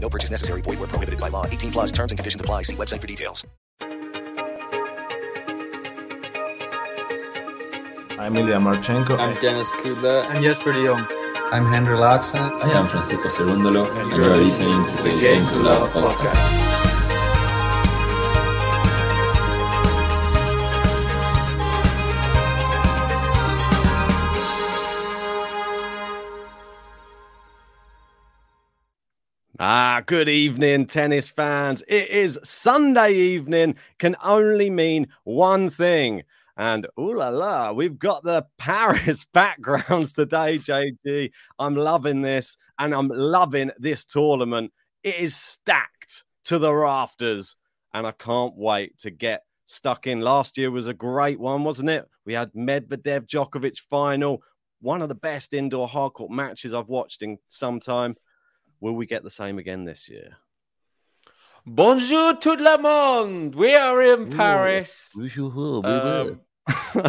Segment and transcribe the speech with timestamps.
[0.00, 0.62] No purchase necessary.
[0.62, 1.46] Void where prohibited by law.
[1.46, 2.62] 18 plus terms and conditions apply.
[2.62, 3.46] See website for details.
[8.18, 9.18] I'm Ilya Marchenko.
[9.18, 10.28] I'm Dennis Kudla.
[10.28, 11.06] I'm Jesper de Jong.
[11.52, 12.62] I'm Henri Laaksonen.
[12.62, 16.34] I am Francisco Cerundolo, and you are listening to the Game to Love podcast.
[16.36, 16.69] Ah,
[30.10, 31.84] good evening, tennis fans.
[31.86, 36.24] It is Sunday evening, can only mean one thing.
[36.56, 41.30] And ooh la la, we've got the Paris backgrounds today, JG.
[41.60, 44.72] I'm loving this and I'm loving this tournament.
[45.04, 47.54] It is stacked to the rafters,
[47.94, 50.22] and I can't wait to get stuck in.
[50.22, 52.04] Last year was a great one, wasn't it?
[52.26, 54.42] We had Medvedev Djokovic final,
[54.80, 58.16] one of the best indoor hardcourt matches I've watched in some time.
[58.80, 60.36] Will we get the same again this year?
[61.66, 63.54] Bonjour tout le monde.
[63.54, 65.10] We are in Paris.
[65.84, 66.40] Um,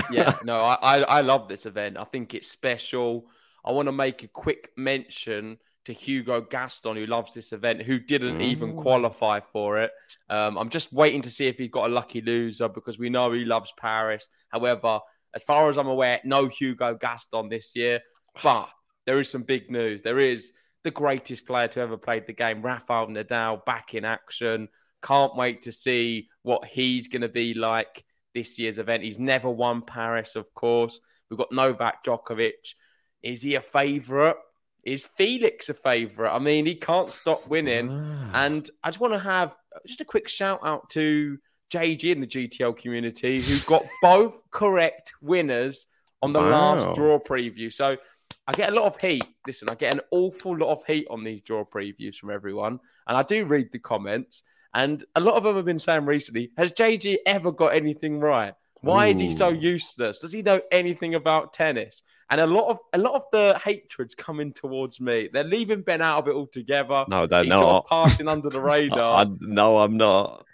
[0.12, 1.98] yeah, no, I, I, I love this event.
[1.98, 3.28] I think it's special.
[3.64, 8.00] I want to make a quick mention to Hugo Gaston, who loves this event, who
[8.00, 8.44] didn't mm.
[8.44, 9.92] even qualify for it.
[10.30, 13.32] Um, I'm just waiting to see if he's got a lucky loser because we know
[13.32, 14.28] he loves Paris.
[14.50, 15.00] However,
[15.34, 18.02] as far as I'm aware, no Hugo Gaston this year.
[18.44, 18.68] But
[19.06, 20.02] there is some big news.
[20.02, 20.52] There is
[20.84, 24.70] the greatest player to ever played the game, Rafael Nadal, back in action.
[25.02, 28.04] Can't wait to see what he's going to be like
[28.34, 29.04] this year's event.
[29.04, 31.00] He's never won Paris, of course.
[31.30, 32.76] We've got Novak Djokovic.
[33.24, 34.36] Is he a favourite?
[34.84, 36.34] Is Felix a favourite?
[36.34, 37.90] I mean, he can't stop winning.
[37.92, 38.46] Ah.
[38.46, 39.56] And I just want to have
[39.86, 41.38] just a quick shout out to
[41.72, 45.86] JG in the GTL community who got both correct winners
[46.22, 46.76] on the wow.
[46.76, 47.72] last draw preview.
[47.72, 47.98] So
[48.48, 49.26] I get a lot of heat.
[49.46, 52.80] Listen, I get an awful lot of heat on these draw previews from everyone.
[53.08, 54.44] And I do read the comments.
[54.74, 58.54] And a lot of them have been saying recently, has JG ever got anything right?
[58.82, 59.12] Why Ooh.
[59.12, 60.20] is he so useless?
[60.20, 62.02] Does he know anything about tennis?
[62.30, 65.30] And a lot of a lot of the hatred's coming towards me.
[65.32, 67.04] They're leaving Ben out of it altogether.
[67.10, 67.60] No, they're He's not.
[67.60, 69.26] Sort of passing under the radar.
[69.26, 70.46] I, no, I'm not.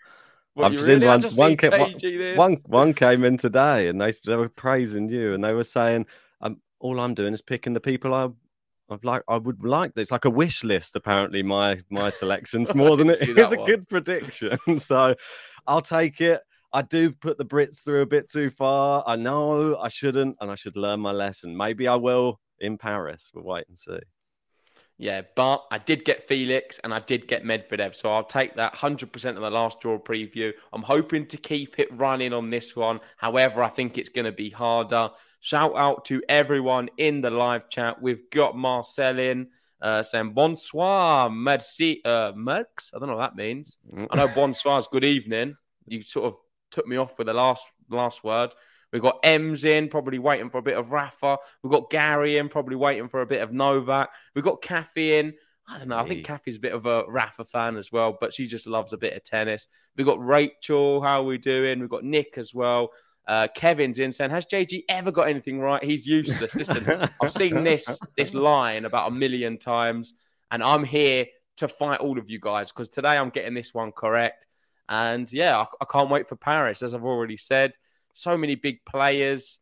[0.56, 1.08] Well, I've seen really?
[1.08, 1.22] one.
[1.22, 5.54] One, came, one, one came in today, and they, they were praising you, and they
[5.54, 6.08] were saying
[6.80, 8.30] all I'm doing is picking the people I
[8.90, 9.94] I'd like I would like.
[9.94, 13.88] This like a wish list apparently my my selections more than it is a good
[13.88, 14.58] prediction.
[14.78, 15.16] So
[15.66, 16.42] I'll take it.
[16.74, 19.04] I do put the Brits through a bit too far.
[19.08, 21.56] I know I shouldn't and I should learn my lesson.
[21.56, 23.32] Maybe I will in Paris.
[23.34, 24.00] We'll wait and see
[24.98, 27.96] yeah, but I did get Felix and I did get Medvedev.
[27.96, 30.52] So I'll take that 100% of the last draw preview.
[30.74, 33.00] I'm hoping to keep it running on this one.
[33.18, 35.12] However, I think it's going to be harder.
[35.40, 38.02] Shout out to everyone in the live chat.
[38.02, 39.50] We've got Marcel in
[39.82, 42.92] uh, saying bonsoir, merci, uh, Mercs.
[42.94, 43.78] I don't know what that means.
[44.10, 45.56] I know bonsoir is good evening.
[45.86, 46.36] You sort of
[46.72, 48.50] took me off with the last last word.
[48.92, 51.38] We've got Ems in, probably waiting for a bit of Rafa.
[51.62, 54.10] We've got Gary in, probably waiting for a bit of Novak.
[54.34, 55.34] We've got Kathy in.
[55.70, 55.98] I don't know.
[55.98, 58.94] I think Kathy's a bit of a Rafa fan as well, but she just loves
[58.94, 59.68] a bit of tennis.
[59.98, 61.02] We've got Rachel.
[61.02, 61.82] How are we doing?
[61.82, 62.92] We've got Nick as well.
[63.28, 65.84] Uh, Kevin's in saying, "Has JG ever got anything right?
[65.84, 70.14] He's useless." Listen, I've seen this this line about a million times,
[70.52, 71.26] and I'm here
[71.58, 74.48] to fight all of you guys because today I'm getting this one correct.
[74.88, 77.74] And yeah, I, I can't wait for Paris, as I've already said.
[78.18, 79.60] So many big players.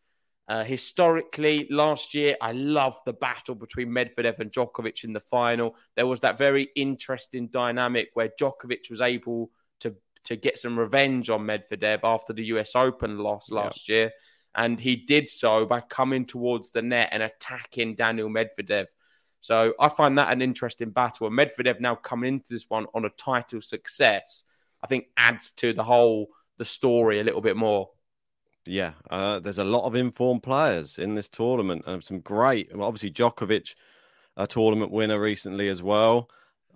[0.47, 5.75] Uh, historically, last year, I loved the battle between Medvedev and Djokovic in the final.
[5.95, 9.93] There was that very interesting dynamic where Djokovic was able to,
[10.23, 13.95] to get some revenge on Medvedev after the US Open loss last yeah.
[13.95, 14.11] year.
[14.55, 18.85] And he did so by coming towards the net and attacking Daniel Medvedev.
[19.41, 21.27] So I find that an interesting battle.
[21.27, 24.45] And Medvedev now coming into this one on a title success,
[24.81, 26.27] I think adds to the whole
[26.57, 27.89] the story a little bit more.
[28.65, 32.71] Yeah, uh, there's a lot of informed players in this tournament, and some great.
[32.73, 33.75] Obviously, Djokovic,
[34.37, 36.29] a tournament winner recently as well.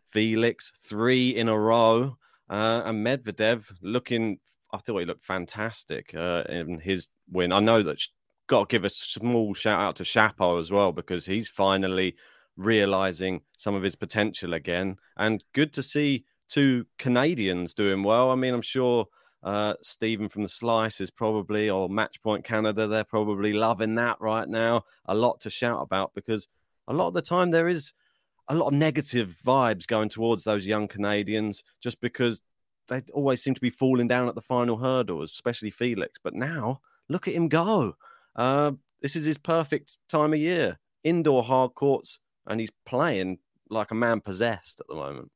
[0.06, 2.18] Felix, three in a row,
[2.50, 4.40] uh, and Medvedev looking.
[4.72, 7.52] I thought he looked fantastic uh, in his win.
[7.52, 8.00] I know that
[8.46, 12.16] got to give a small shout out to Shapo as well because he's finally
[12.56, 18.30] realizing some of his potential again, and good to see two Canadians doing well.
[18.30, 19.08] I mean, I'm sure
[19.44, 24.48] uh, Stephen from the Slice is probably, or Matchpoint Canada, they're probably loving that right
[24.48, 24.84] now.
[25.06, 26.48] A lot to shout about because
[26.88, 27.94] a lot of the time there is
[28.50, 32.42] a lot of negative vibes going towards those young Canadians just because
[32.88, 36.20] they always seem to be falling down at the final hurdles, especially Felix.
[36.22, 37.96] But now, look at him go.
[38.36, 38.72] Uh,
[39.02, 40.80] this is his perfect time of year.
[41.04, 43.38] Indoor hard courts, and he's playing
[43.70, 45.32] like a man possessed at the moment.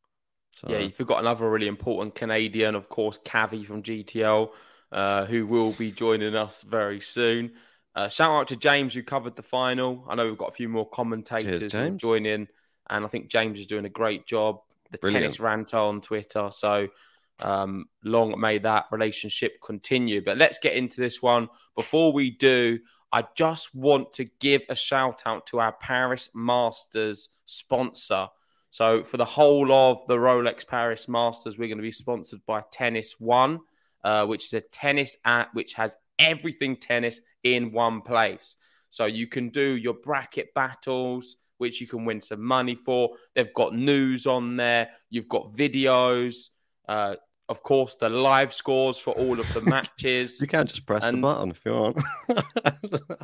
[0.56, 0.68] So.
[0.70, 4.52] Yeah, you've got another really important Canadian, of course, Cavi from GTL,
[4.92, 7.54] uh, who will be joining us very soon.
[7.96, 10.06] Uh, shout out to James who covered the final.
[10.10, 12.48] I know we've got a few more commentators Cheers, joining,
[12.90, 14.60] and I think James is doing a great job.
[14.92, 15.24] The Brilliant.
[15.24, 16.50] tennis rant on Twitter.
[16.52, 16.88] So
[17.40, 20.24] um, long may that relationship continue.
[20.24, 21.50] But let's get into this one.
[21.76, 22.80] Before we do,
[23.12, 28.28] I just want to give a shout out to our Paris Masters sponsor.
[28.74, 32.64] So for the whole of the Rolex Paris Masters, we're going to be sponsored by
[32.72, 33.60] Tennis One,
[34.04, 38.56] uh, which is a tennis app which has everything tennis in one place.
[38.90, 43.12] So you can do your bracket battles, which you can win some money for.
[43.36, 44.90] They've got news on there.
[45.12, 46.50] You've got videos.
[46.90, 47.18] Uh,
[47.50, 50.42] of course, the live scores for all of the matches.
[50.42, 52.02] you can't just press and, the button if you want.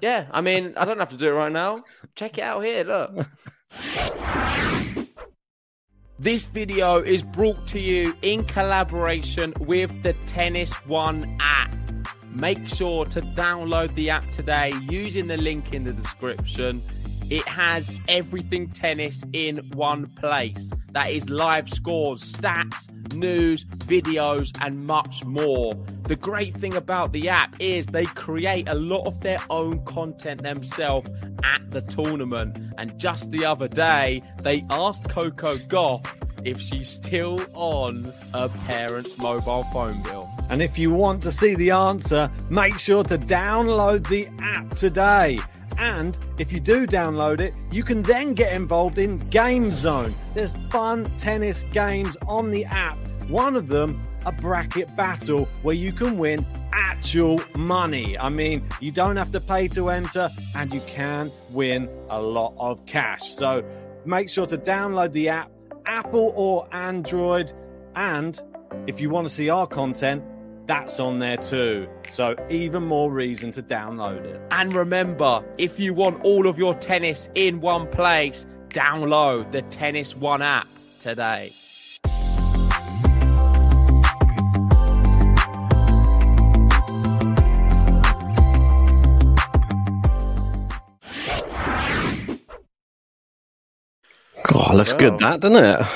[0.03, 1.85] yeah, I mean, I don't have to do it right now.
[2.13, 2.83] Check it out here.
[2.83, 3.27] Look.
[6.21, 11.73] This video is brought to you in collaboration with the Tennis One app.
[12.27, 16.83] Make sure to download the app today using the link in the description.
[17.29, 20.71] It has everything tennis in one place.
[20.93, 25.73] That is live scores, stats, news, videos, and much more.
[26.03, 30.41] The great thing about the app is they create a lot of their own content
[30.41, 31.07] themselves
[31.43, 32.57] at the tournament.
[32.79, 36.07] And just the other day, they asked Coco Gauff
[36.43, 40.27] if she's still on a parent's mobile phone bill.
[40.49, 45.37] And if you want to see the answer, make sure to download the app today.
[45.79, 50.13] And if you do download it, you can then get involved in Game Zone.
[50.33, 52.97] There's fun tennis games on the app.
[53.29, 58.17] One of them, a bracket battle where you can win actual money.
[58.17, 62.55] I mean, you don't have to pay to enter and you can win a lot
[62.57, 63.31] of cash.
[63.31, 63.63] So
[64.05, 65.49] make sure to download the app,
[65.85, 67.53] Apple or Android.
[67.95, 68.37] And
[68.85, 70.23] if you want to see our content,
[70.69, 71.89] that's on there too.
[72.09, 74.39] So, even more reason to download it.
[74.51, 80.15] And remember, if you want all of your tennis in one place, download the Tennis
[80.15, 80.67] One app
[80.99, 81.51] today.
[94.51, 94.99] Oh, looks well.
[94.99, 95.87] good, that doesn't it?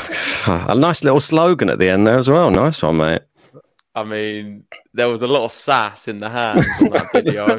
[0.47, 2.49] A nice little slogan at the end there as well.
[2.49, 3.21] Nice one, mate.
[3.95, 7.57] I mean, there was a lot of sass in the hands on that video.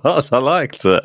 [0.04, 0.32] was.
[0.32, 1.04] I liked it.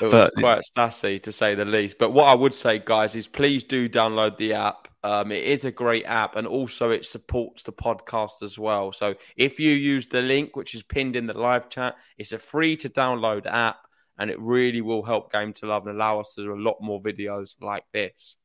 [0.00, 1.98] It was quite sassy to say the least.
[1.98, 4.86] But what I would say, guys, is please do download the app.
[5.02, 8.92] Um, it is a great app, and also it supports the podcast as well.
[8.92, 12.38] So if you use the link, which is pinned in the live chat, it's a
[12.38, 13.78] free to download app,
[14.18, 16.76] and it really will help Game to Love and allow us to do a lot
[16.80, 18.36] more videos like this.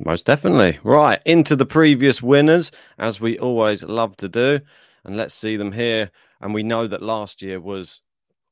[0.00, 0.78] Most definitely.
[0.82, 4.60] Right, into the previous winners, as we always love to do.
[5.04, 6.10] And let's see them here.
[6.40, 8.02] And we know that last year was,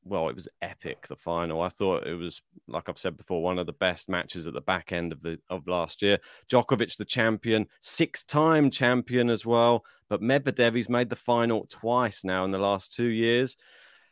[0.05, 1.61] well, it was epic, the final.
[1.61, 4.61] I thought it was, like I've said before, one of the best matches at the
[4.61, 6.19] back end of the of last year.
[6.49, 9.83] Djokovic, the champion, six-time champion as well.
[10.09, 13.57] But Medvedev, he's made the final twice now in the last two years.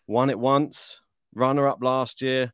[0.08, 1.00] Won it once,
[1.34, 2.52] runner-up last year,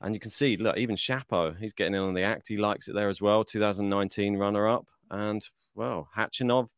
[0.00, 2.48] and you can see, look, even Shapo, he's getting in on the act.
[2.48, 3.44] He likes it there as well.
[3.44, 4.86] 2019 runner up.
[5.10, 5.42] And,
[5.74, 6.68] well, Khachanov,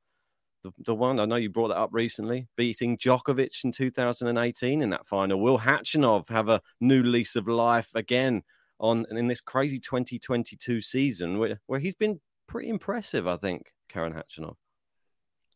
[0.62, 4.90] the, the one I know you brought that up recently, beating Djokovic in 2018 in
[4.90, 5.40] that final.
[5.40, 8.42] Will Khachanov have a new lease of life again
[8.80, 14.12] on in this crazy 2022 season where, where he's been pretty impressive, I think, Karen
[14.12, 14.56] Khachanov.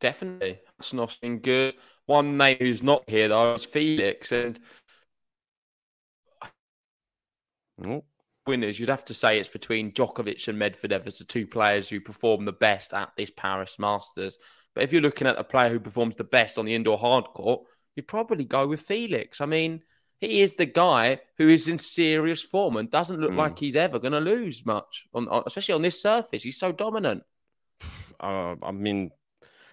[0.00, 0.60] Definitely.
[0.80, 1.74] Khachanov's been good.
[2.06, 4.30] One name who's not here, though, is Felix.
[4.30, 4.60] And
[7.84, 8.04] Oh,
[8.46, 12.00] winners, you'd have to say it's between Djokovic and Medvedev as the two players who
[12.00, 14.38] perform the best at this Paris Masters.
[14.74, 17.24] But if you're looking at a player who performs the best on the indoor hard
[17.26, 17.62] court,
[17.94, 19.40] you'd probably go with Felix.
[19.40, 19.82] I mean,
[20.20, 23.36] he is the guy who is in serious form and doesn't look Mm.
[23.36, 26.42] like he's ever going to lose much, on, on- especially on this surface.
[26.42, 27.22] He's so dominant.
[28.20, 29.10] uh, I mean,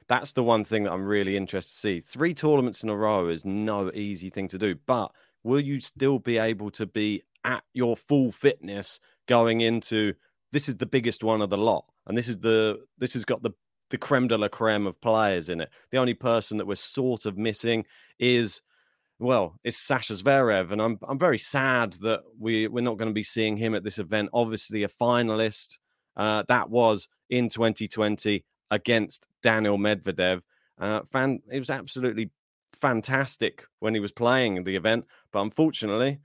[0.07, 1.99] that's the one thing that I'm really interested to see.
[2.01, 5.11] Three tournaments in a row is no easy thing to do, but
[5.43, 10.13] will you still be able to be at your full fitness going into
[10.51, 13.41] this is the biggest one of the lot, and this is the this has got
[13.41, 13.51] the
[13.89, 15.69] the creme de la creme of players in it.
[15.91, 17.85] The only person that we're sort of missing
[18.19, 18.61] is
[19.19, 23.13] well, it's Sasha Zverev, and I'm I'm very sad that we we're not going to
[23.13, 24.29] be seeing him at this event.
[24.33, 25.77] Obviously, a finalist
[26.17, 30.41] uh, that was in 2020 against Daniel Medvedev.
[30.79, 32.31] Uh, fan, it was absolutely
[32.73, 36.19] fantastic when he was playing the event, but unfortunately,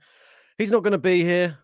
[0.59, 1.57] he's not going to be here.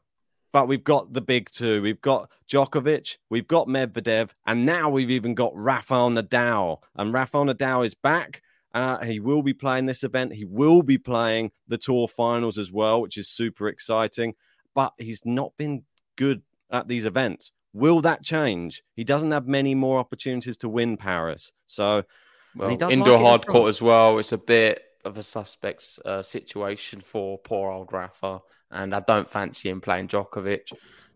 [0.52, 1.82] But we've got the big two.
[1.82, 6.78] We've got Djokovic, we've got Medvedev, and now we've even got Rafael Nadal.
[6.96, 8.42] And Rafael Nadal is back.
[8.74, 10.34] Uh, he will be playing this event.
[10.34, 14.34] He will be playing the tour finals as well, which is super exciting.
[14.74, 15.84] But he's not been
[16.16, 17.52] good at these events.
[17.74, 18.82] Will that change?
[18.96, 21.52] He doesn't have many more opportunities to win Paris.
[21.68, 22.04] So
[22.56, 24.20] Well, he does indoor like it hard court as well.
[24.20, 29.30] It's a bit of a suspect uh, situation for poor old Rafa, and I don't
[29.30, 30.72] fancy him playing Djokovic.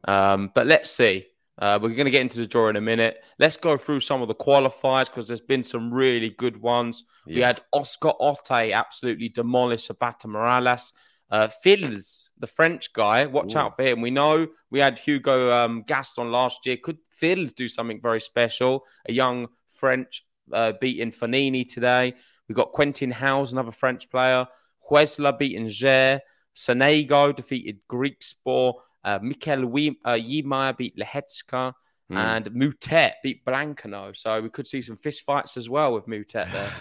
[0.06, 1.28] Um, but let's see.
[1.58, 3.22] Uh, we're going to get into the draw in a minute.
[3.38, 7.04] Let's go through some of the qualifiers because there's been some really good ones.
[7.26, 10.94] We had Oscar Otte absolutely demolish Zapata Miralles.
[11.30, 13.60] Uh, Fils, the French guy, watch Ooh.
[13.60, 14.02] out for him.
[14.02, 16.78] We know we had Hugo um, Gaston last year.
[16.78, 18.86] Could Fils do something very special?
[19.08, 22.16] A young French uh, beating Fognini today.
[22.50, 24.48] We've got Quentin House, another French player.
[24.90, 26.20] Huesler beating Ger.
[26.56, 28.74] Sonego defeated Griekspoor.
[29.04, 31.74] Uh, Mikel Wim- uh, Yimaya beat Lehecka.
[32.10, 32.18] Hmm.
[32.18, 34.18] And Moutet beat Blancaneaux.
[34.18, 36.74] So we could see some fist fights as well with Moutet there.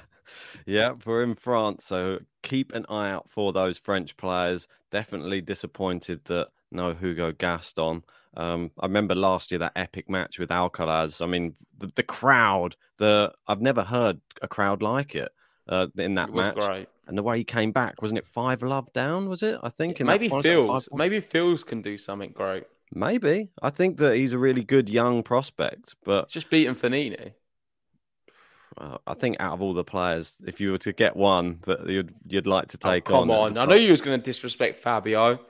[0.66, 4.68] yeah, we're in France, so keep an eye out for those French players.
[4.90, 8.02] Definitely disappointed that no Hugo Gaston.
[8.36, 11.20] Um, I remember last year that epic match with Alcaraz.
[11.22, 15.30] I mean, the, the crowd, the I've never heard a crowd like it
[15.68, 16.56] uh, in that it was match.
[16.56, 16.88] great.
[17.08, 19.28] And the way he came back, wasn't it five love down?
[19.28, 19.58] Was it?
[19.64, 20.88] I think in Maybe Fils.
[20.92, 22.64] Maybe Fils can do something great.
[22.92, 23.50] Maybe.
[23.60, 27.32] I think that he's a really good young prospect, but Just beating Fognini.
[28.78, 31.88] uh, I think out of all the players, if you were to get one that
[31.88, 33.58] you'd you'd like to Oh, take come on, on.
[33.58, 35.40] I know you was going to disrespect Fabio.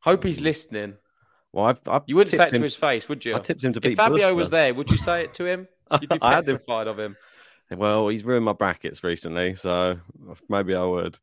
[0.00, 0.94] Hope he's listening.
[1.52, 3.34] Well, I've, I've You wouldn't say it to him his face, would you?
[3.36, 5.68] I tipped him to if beat Fabio was there, would you say it to him?
[6.00, 7.16] You'd be I had him- petrified of him.
[7.70, 9.98] Well, he's ruined my brackets recently, so
[10.48, 11.18] maybe I would.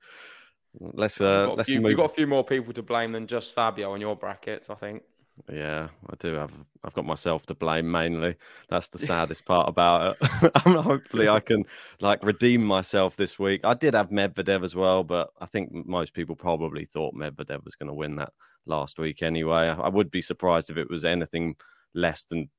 [0.80, 1.92] Let's You've uh, got let's few- move.
[1.92, 4.76] you've got a few more people to blame than just Fabio on your brackets, I
[4.76, 5.04] think.
[5.52, 6.52] Yeah, I do have.
[6.84, 8.36] I've got myself to blame mainly.
[8.70, 10.58] That's the saddest part about it.
[10.58, 11.66] Hopefully I can
[12.02, 13.62] like redeem myself this week.
[13.64, 17.76] I did have Medvedev as well, but I think most people probably thought Medvedev was
[17.76, 18.34] going to win that
[18.66, 19.70] last week anyway.
[19.70, 21.56] I would be surprised if it was anything
[21.94, 22.50] less than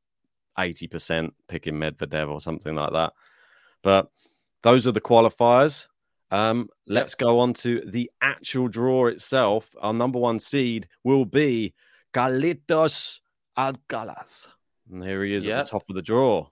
[0.59, 3.13] eighty percent picking Medvedev or something like that.
[3.83, 4.11] But
[4.63, 5.87] those are the qualifiers.
[6.33, 9.75] Um, let's go on to the actual draw itself.
[9.81, 11.75] Our number one seed will be
[12.13, 13.21] Carlitos
[13.57, 14.49] Alcaraz.
[14.91, 16.47] And here he is at the top of the draw.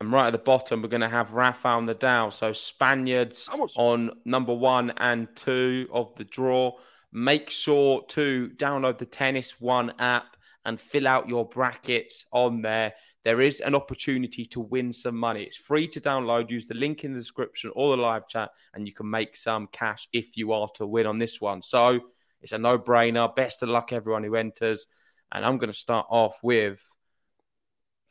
[0.00, 2.32] And right at the bottom, we're going to have Rafael Nadal.
[2.32, 6.72] So Spaniards on number one and two of the draw.
[7.12, 12.94] Make sure to download the Tennis One app and fill out your brackets on there.
[13.24, 15.42] There is an opportunity to win some money.
[15.42, 16.50] It's free to download.
[16.50, 19.68] Use the link in the description or the live chat, and you can make some
[19.72, 21.62] cash if you are to win on this one.
[21.62, 22.00] So
[22.40, 23.34] it's a no brainer.
[23.34, 24.86] Best of luck, everyone who enters.
[25.32, 26.84] And I'm going to start off with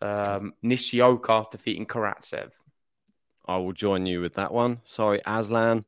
[0.01, 2.51] um, Nishioka defeating Karatsev.
[3.45, 4.79] I will join you with that one.
[4.83, 5.85] Sorry, Aslan.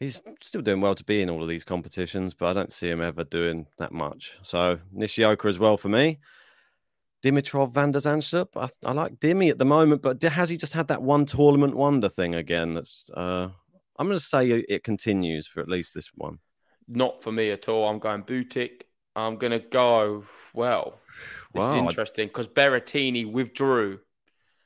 [0.00, 2.88] He's still doing well to be in all of these competitions, but I don't see
[2.88, 4.38] him ever doing that much.
[4.42, 6.18] So Nishioka as well for me.
[7.24, 8.48] Dimitrov van der Zandschulp.
[8.56, 11.74] I, I like Dimmy at the moment, but has he just had that one tournament
[11.74, 12.74] wonder thing again?
[12.74, 13.48] That's uh,
[13.98, 16.38] I'm going to say it continues for at least this one.
[16.86, 17.88] Not for me at all.
[17.88, 18.82] I'm going Botic.
[19.16, 21.00] I'm going to go, well,
[21.54, 23.98] this Wow, is interesting because Berrettini withdrew.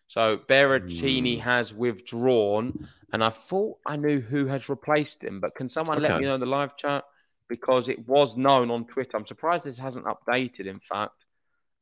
[0.09, 1.43] So Berrettini Hmm.
[1.43, 6.19] has withdrawn, and I thought I knew who has replaced him, but can someone let
[6.19, 7.05] me know in the live chat?
[7.49, 9.17] Because it was known on Twitter.
[9.17, 11.25] I'm surprised this hasn't updated, in fact.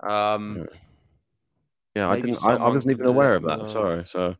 [0.01, 0.67] Um,
[1.95, 2.45] Yeah, I didn't.
[2.45, 3.59] I, I wasn't even aware of that.
[3.59, 3.65] know.
[3.65, 4.05] Sorry.
[4.07, 4.37] So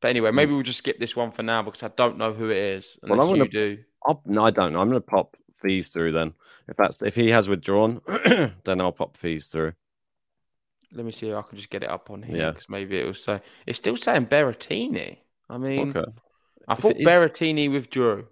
[0.00, 2.50] but anyway, maybe we'll just skip this one for now because I don't know who
[2.50, 2.98] it is.
[3.02, 3.78] Well, Unless I wanna- you do.
[4.04, 4.72] I'll, no, I don't.
[4.72, 4.80] know.
[4.80, 6.34] I'm going to pop Fils through then.
[6.68, 8.00] If that's if he has withdrawn,
[8.64, 9.72] then I'll pop Fils through.
[10.92, 12.50] Let me see if I can just get it up on here Yeah.
[12.50, 15.18] because maybe it will say it's still saying Berrettini.
[15.48, 16.10] I mean, Okay.
[16.68, 18.26] I If thought is- Berrettini withdrew.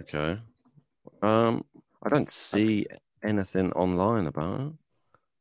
[0.00, 0.38] Okay.
[1.22, 1.64] Um,
[2.02, 2.86] I don't see
[3.24, 4.72] anything online about it.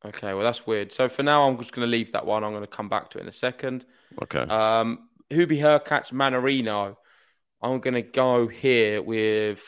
[0.07, 0.91] Okay, well that's weird.
[0.93, 2.43] So for now, I'm just going to leave that one.
[2.43, 3.85] I'm going to come back to it in a second.
[4.21, 4.39] Okay.
[4.39, 6.95] Um, Hubi Hurkacz Mannarino.
[7.61, 9.61] I'm going to go here with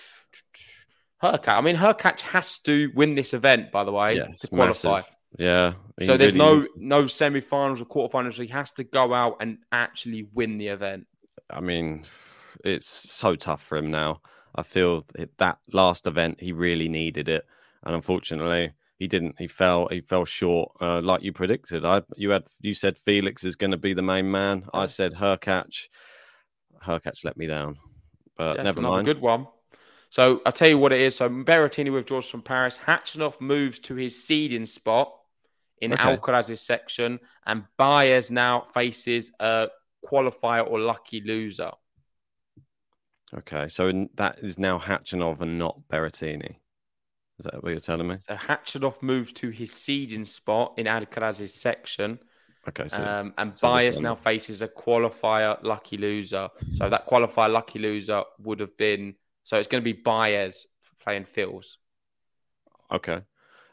[1.24, 1.48] Hurkacz.
[1.58, 4.98] I mean, Hurkacz has to win this event, by the way, yeah, to qualify.
[4.98, 5.12] massive.
[5.38, 5.74] Yeah.
[6.04, 8.34] So there's really no is- no semi-finals or quarterfinals.
[8.36, 11.06] So he has to go out and actually win the event.
[11.50, 12.06] I mean,
[12.64, 14.22] it's so tough for him now.
[14.56, 15.06] I feel
[15.38, 17.46] that last event he really needed it,
[17.84, 19.36] and unfortunately he didn't.
[19.38, 19.88] He fell.
[19.90, 21.86] He fell short, uh, like you predicted.
[21.86, 24.64] I you had you said Felix is going to be the main man.
[24.74, 24.86] I Yeah.
[24.88, 25.88] said Hurkacz.
[26.84, 27.78] Hurkacz let me down,
[28.38, 29.06] but Yes, never mind.
[29.06, 29.48] good one.
[30.10, 31.16] So I'll tell you what it is.
[31.16, 32.80] So Berrettini withdraws from Paris.
[32.84, 35.14] Khachanov moves to his seeding spot
[35.82, 36.04] in Okay.
[36.04, 39.70] Alcaraz's section, and Baez now faces a
[40.06, 41.72] qualifier or lucky loser.
[43.34, 46.56] Okay, so in, that is now Khachanov and not Berrettini.
[47.38, 48.18] Is that what you're telling me?
[48.28, 52.20] So Khachanov moves to his seeding spot in Alcaraz's section,
[52.68, 56.50] Okay, so um, and so Baez now faces a qualifier lucky loser.
[56.76, 59.16] So that qualifier lucky loser would have been.
[59.50, 60.68] So it's going to be Baez
[61.02, 61.78] playing Phils.
[62.92, 63.22] Okay,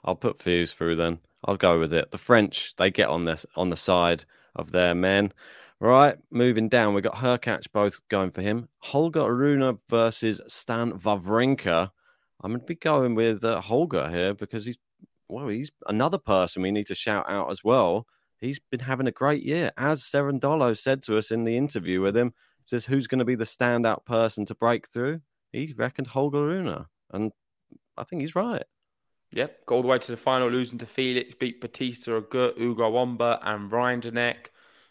[0.06, 1.18] I'll put Fils through then.
[1.44, 2.10] I'll go with it.
[2.10, 5.34] The French they get on this on the side of their men.
[5.78, 8.70] Right, moving down, we got Hurkacz both going for him.
[8.78, 11.90] Holger Rune versus Stan Wawrinka.
[12.42, 14.78] I'm going to be going with uh, Holger here because he's
[15.28, 18.06] well, he's another person we need to shout out as well.
[18.38, 22.16] He's been having a great year, as Cerundolo said to us in the interview with
[22.16, 22.32] him.
[22.64, 25.20] Says who's going to be the standout person to break through?
[25.56, 27.32] He reckoned Holger Rune, and
[27.96, 28.62] I think he's right.
[29.32, 32.90] Yep, got all the way to the final, losing to Felix, beat Batista, Agut, Ugo
[32.90, 34.46] Wamba, and Rinderknech.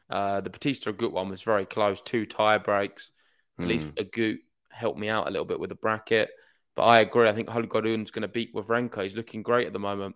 [0.09, 3.11] Uh, the Batista Agut one was very close, two tie breaks.
[3.59, 4.03] At least Hmm.
[4.03, 6.29] Agut helped me out a little bit with the bracket.
[6.75, 7.29] But I agree.
[7.29, 9.03] I think Holger Rune's going to beat Wawrinka.
[9.03, 10.15] He's looking great at the moment.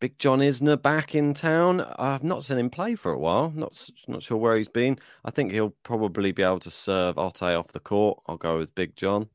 [0.00, 1.80] Big John Isner back in town.
[1.98, 3.50] I've not seen him play for a while.
[3.54, 4.98] Not not sure where he's been.
[5.24, 8.20] I think he'll probably be able to serve Otte off the court.
[8.26, 9.28] I'll go with Big John.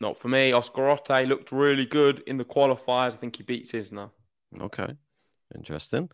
[0.00, 0.52] Not for me.
[0.52, 3.12] Oscar Otte looked really good in the qualifiers.
[3.12, 4.10] I think he beats Isner.
[4.60, 4.94] Okay,
[5.54, 6.10] interesting.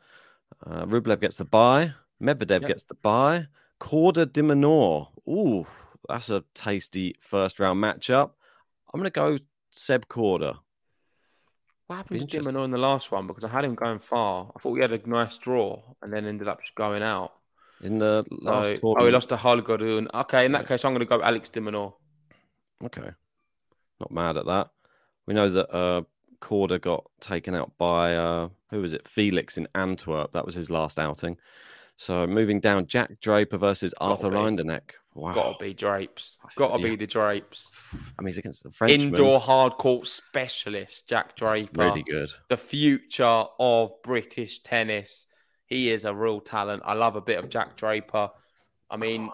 [0.67, 1.93] Uh, Rublev gets the bye.
[2.23, 2.69] Medvedev Yep.
[2.69, 3.47] gets the bye.
[3.81, 5.09] Korda de Minaur.
[5.29, 5.67] Ooh,
[6.09, 8.33] that's a tasty first round matchup.
[8.93, 9.39] I'm going to go
[9.71, 10.59] Seb Korda.
[11.93, 12.39] What happened to.
[12.39, 13.27] de Minaur in the last one?
[13.27, 14.51] Because I had him going far.
[14.57, 17.33] I thought we had a nice draw and then ended up just going out.
[17.83, 20.09] In the last So- oh, he lost to Holger Rune.
[20.15, 20.69] Okay, in that Yeah.
[20.69, 21.93] case, I'm going to go Alex de Minaur.
[22.83, 23.11] Okay.
[24.01, 24.71] Not mad at that.
[25.27, 26.03] We know that uh
[26.41, 29.07] Korda got taken out by uh who was it?
[29.07, 30.33] Felix in Antwerp.
[30.33, 31.37] That was his last outing.
[31.97, 34.37] So moving down, Jack Draper versus Arthur be.
[35.15, 35.33] Wow.
[35.33, 36.39] Gotta be Drapes.
[36.57, 36.91] Gotta Yeah.
[36.91, 37.71] be the Drapes.
[38.19, 38.93] I mean, he's against the French.
[38.93, 41.85] Indoor hard court specialist, Jack Draper.
[41.85, 42.31] Really good.
[42.49, 45.27] The future of British tennis.
[45.67, 46.83] He is a real talent.
[46.85, 48.31] I love a bit of Jack Draper.
[48.91, 49.31] I mean,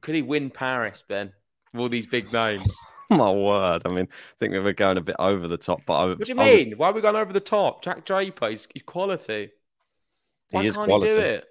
[0.00, 1.32] could he win Paris, Ben?
[1.72, 2.66] With all these big names.
[3.10, 3.82] My word.
[3.84, 6.18] I mean, I think we were going a bit over the top, but I, What
[6.24, 6.72] do you I mean?
[6.76, 7.82] Why are we going over the top?
[7.82, 9.50] Jack Draper, he's, he's quality.
[10.50, 11.10] Why He is can't quality.
[11.10, 11.44] he do it?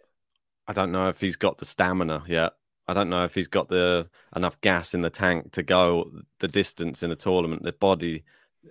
[0.68, 2.54] I don't know if he's got the stamina yet.
[2.90, 6.48] I don't know if he's got the enough gas in the tank to go the
[6.48, 7.64] distance in a tournament.
[7.64, 8.24] The body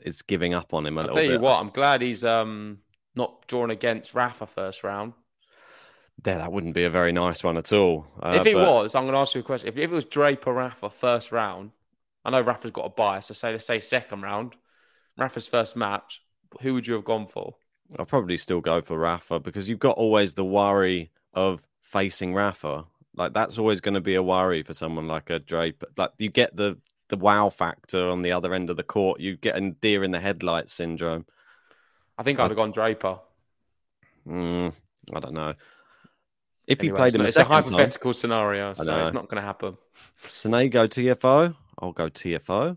[0.02, 1.32] is giving up on him a I'll little tell bit.
[1.32, 2.78] you what, I'm glad he's um
[3.14, 5.12] not drawn against Rafa first round.
[6.22, 8.06] There, that wouldn't be a very nice one at all.
[8.20, 9.68] Uh, if it but was, I'm going to ask you a question.
[9.68, 11.70] If, if it was Draper Rafa first round,
[12.24, 14.56] I know Rafa's got a bias, so say let's say second round,
[15.16, 16.22] Rafa's first match,
[16.60, 17.54] who would you have gone for?
[17.98, 22.84] I'll probably still go for Rafa because you've got always the worry of facing Rafa.
[23.18, 25.86] Like that's always going to be a worry for someone like a Draper.
[25.96, 26.78] Like you get the
[27.08, 29.18] the wow factor on the other end of the court.
[29.20, 31.26] You get a deer in the headlights syndrome.
[32.16, 33.18] I think I'd have gone Draper.
[34.26, 34.72] Mm,
[35.14, 35.54] I don't know.
[36.66, 39.14] If he played it's him not- a it's a second time, hypothetical scenario, so it's
[39.14, 39.76] not going to happen.
[40.26, 41.54] Sonego TFO.
[41.80, 42.76] I'll go TFO.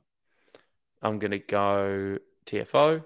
[1.02, 3.04] I'm going to go TFO.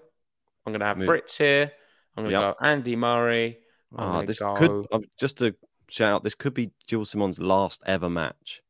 [0.66, 1.08] I'm going to have Move.
[1.08, 1.72] Fritz here.
[2.16, 2.58] I'm going to Yep.
[2.60, 3.60] go Andy Murray.
[3.98, 5.56] I'm Ah, this go- could just to
[5.90, 6.24] shout out.
[6.24, 8.62] This could be Gilles Simon's last ever match.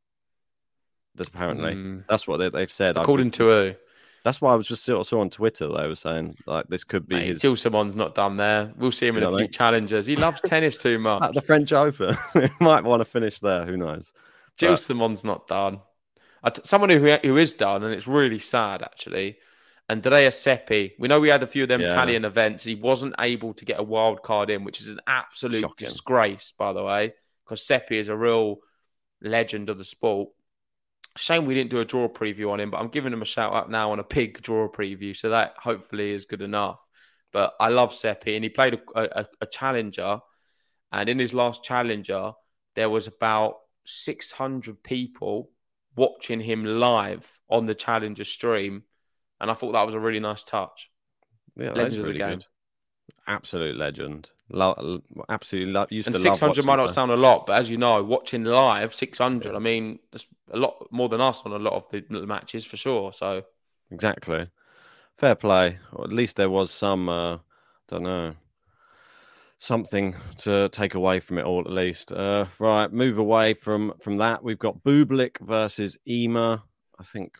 [1.15, 2.04] That's apparently Mm.
[2.10, 2.97] that's what they, they've said.
[2.97, 3.75] According been- to who?
[4.23, 7.08] that's why I was just saw, saw on Twitter they were saying like this could
[7.08, 8.73] be Mate, his Gilles Simon's not done there.
[8.78, 9.51] We'll see him in a few what I mean?
[9.51, 10.06] challengers.
[10.08, 11.21] He loves tennis too much.
[11.30, 12.17] at the French Open.
[12.34, 13.65] he might want to finish there.
[13.65, 14.13] Who knows?
[14.60, 15.80] Gilles But- Simon's not done.
[16.54, 19.38] T- someone who who is done, and it's really sad actually.
[19.87, 20.95] Andrea Seppi.
[20.97, 21.87] We know we had a few of them Yeah.
[21.87, 22.63] Italian events.
[22.63, 25.87] He wasn't able to get a wild card in, which is an absolute Shocking.
[25.87, 28.59] disgrace, by the way, because Seppi is a real
[29.21, 30.29] legend of the sport.
[31.17, 33.53] Shame we didn't do a draw preview on him, but I'm giving him a shout
[33.53, 36.79] out now on a pig draw preview, so that hopefully is good enough.
[37.31, 40.19] But I love Seppi, and he played a, a, a challenger,
[40.91, 42.31] and in his last challenger,
[42.75, 45.51] there was about 600 people
[45.95, 48.83] watching him live on the challenger stream,
[49.41, 50.89] and I thought that was a really nice touch.
[51.57, 52.37] Yeah, Legend that's of the really game.
[52.37, 52.45] good.
[53.27, 54.29] Absolute legend.
[54.49, 55.91] Lo- absolutely love.
[55.91, 58.43] Used And to love 600 might not sound a lot, but as you know, watching
[58.43, 62.03] live 600, I mean, that's a lot more than us on a lot of the
[62.27, 63.13] matches for sure.
[63.13, 63.43] So
[63.91, 64.49] Exactly.
[65.17, 65.79] Fair play.
[65.93, 67.39] Or at least there was some, uh,
[67.87, 68.35] don't know,
[69.57, 71.61] something to take away from it all.
[71.61, 72.91] At least, uh, right.
[72.91, 74.43] Move away from from that.
[74.43, 76.63] We've got Bublik versus Ema.
[76.99, 77.37] I think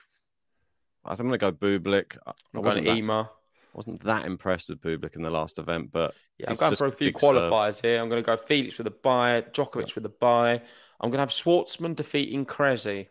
[1.06, 2.18] I'm going to go Bublik.
[2.26, 3.30] I'm wasn't going EMA.
[3.74, 6.92] wasn't that impressed with Bublik in the last event, but Yeah, I'm going for a
[6.92, 7.36] few big serve.
[7.36, 8.02] qualifiers here.
[8.02, 10.62] I'm going to go Felix with a bye, Djokovic with a bye.
[11.00, 13.10] I'm going to have Schwartzman defeating Cressy.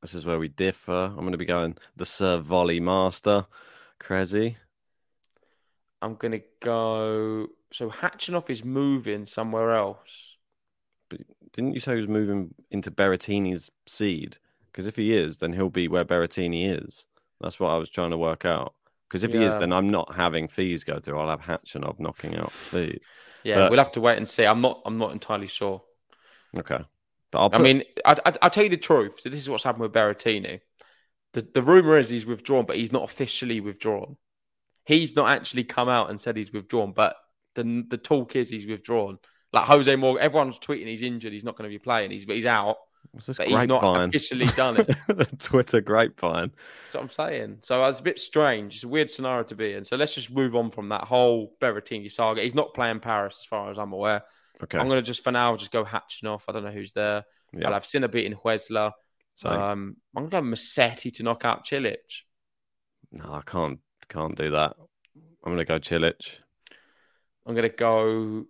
[0.00, 0.92] This is where we differ.
[0.92, 3.46] I'm going to be going the serve volley master,
[3.98, 4.56] Cressy.
[6.00, 7.48] I'm going to go.
[7.72, 10.36] So Khachanov is moving somewhere else.
[11.08, 14.38] But didn't you say he was moving into Berrettini's seed?
[14.70, 17.06] Because if he is, then he'll be where Berrettini is.
[17.40, 18.74] That's what I was trying to work out.
[19.08, 21.18] Because if he is, then I'm not having Fils go through.
[21.18, 23.06] I'll have Khachanov knocking out Fils.
[23.42, 24.44] Yeah, But- we'll have to wait and see.
[24.44, 24.82] I'm not.
[24.84, 25.82] I'm not entirely sure.
[26.58, 26.80] Okay.
[27.30, 29.20] But I'll I mean, I, I, I'll tell you the truth.
[29.20, 30.60] So this is what's happened with Berrettini.
[31.32, 34.16] The the rumor is he's withdrawn, but he's not officially withdrawn.
[34.84, 37.16] He's not actually come out and said he's withdrawn, but
[37.54, 39.18] the the talk is he's withdrawn.
[39.52, 42.10] Like Jose Morgado, everyone's tweeting he's injured, he's not going to be playing.
[42.10, 42.76] He's he's out,
[43.18, 44.08] what's this but he's not grapevine?
[44.10, 44.86] officially done it.
[45.08, 46.52] the Twitter grapevine.
[46.84, 47.58] That's what I'm saying.
[47.62, 48.76] So it's a bit strange.
[48.76, 49.84] It's a weird scenario to be in.
[49.84, 52.42] So let's just move on from that whole Berrettini saga.
[52.42, 54.22] He's not playing Paris, as far as I'm aware.
[54.62, 54.78] Okay.
[54.78, 56.42] I'm going to just for now just go Khachanov.
[56.48, 57.24] I don't know who's there.
[57.52, 57.66] Yeah.
[57.66, 58.92] I'll have Sinner beating Huesler.
[59.34, 62.22] So Um, I'm going to go Musetti to knock out Cilic.
[63.10, 64.74] no, I can't can't do that.
[65.44, 66.38] I'm gonna go Cilic.
[67.46, 68.44] I'm going to go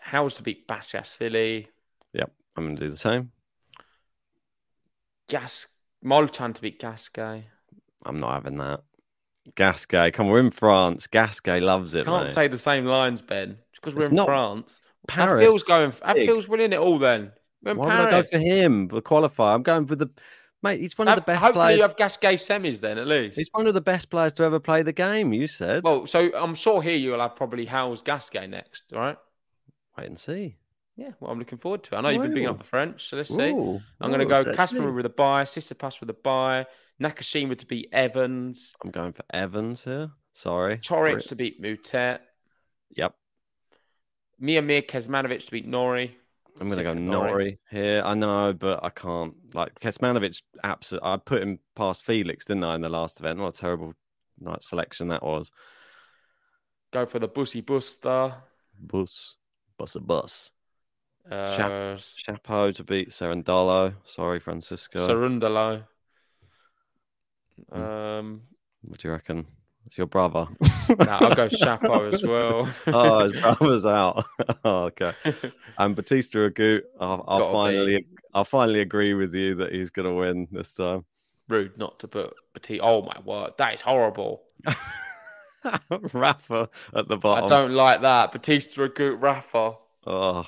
[0.00, 1.68] Howes to beat Bastias Philly.
[2.12, 2.30] Yep.
[2.56, 3.32] I'm gonna do the same.
[5.28, 5.66] Gas
[6.04, 7.46] Molcan to beat Gasquet.
[8.04, 8.80] I'm not having that.
[9.56, 11.06] Gasquet, come on, we're in France.
[11.06, 12.34] Gasquet loves it, Can't mate.
[12.34, 13.58] say the same lines, Ben.
[13.74, 14.80] Because we're It's in France.
[15.06, 15.40] Paris.
[15.40, 15.90] That Fils going.
[16.02, 16.98] That Fils winning it all.
[16.98, 17.30] Then
[17.62, 18.04] we're Why Paris.
[18.06, 18.88] would I go for him?
[18.88, 19.54] The qualifier.
[19.54, 20.08] I'm going for the
[20.62, 20.80] mate.
[20.80, 21.76] He's one of the best Hopefully, players.
[21.76, 23.36] you have Gasquet semis then at least.
[23.36, 25.34] He's one of the best players to ever play the game.
[25.34, 25.84] You said.
[25.84, 29.18] Well, so I'm sure here you'll have probably Howes Gasquet next, right?
[29.98, 30.56] wait and see.
[30.96, 31.94] Yeah, well, I'm looking forward to.
[31.94, 31.98] it.
[31.98, 33.50] I know you've been bigging up the French, so let's see.
[33.50, 36.66] Ooh, I'm going to go Casper with a buy, Sister Tsitsipas with a buy,
[37.02, 40.10] Nakashima to beat Evans, I'm going for Evans here.
[40.32, 40.78] Sorry.
[40.78, 42.20] Coric to beat Moutet,
[42.96, 43.14] Yep.
[44.40, 46.16] Miomir Kecmanovic to beat Norrie.
[46.60, 47.30] I'm going to go Norrie.
[47.30, 48.02] Norrie here.
[48.04, 49.34] I know, but I can't.
[49.54, 51.08] Like Kecmanovic, absolutely.
[51.08, 53.40] I put him past Felix, didn't I, in the last event?
[53.40, 53.94] What a terrible
[54.38, 55.50] night selection that was.
[56.92, 58.34] Go for the Bussy Buster.
[58.78, 59.36] Bus,
[59.76, 60.52] bus a bus.
[61.30, 63.94] Uh, Shapo to beat Cerundolo.
[64.04, 65.06] Sorry, Francisco.
[65.06, 65.84] Cerundolo.
[67.72, 67.82] Hmm.
[67.82, 68.42] Um,
[68.82, 69.46] what do you reckon?
[69.86, 70.46] It's your brother.
[70.98, 72.68] nah, I'll go Shapo as well.
[72.86, 74.24] oh, his brother's out.
[74.64, 75.12] oh, okay.
[75.78, 78.06] And Batista Agut, I'll, I'll finally, be.
[78.32, 81.04] I'll finally agree with you that he's going to win this time.
[81.48, 82.84] Rude not to put Batista.
[82.84, 84.42] Oh my word, that is horrible.
[86.12, 87.44] Rafa at the bottom.
[87.44, 88.32] I don't like that.
[88.32, 89.74] Batista Agut Rafa.
[90.06, 90.46] Oh,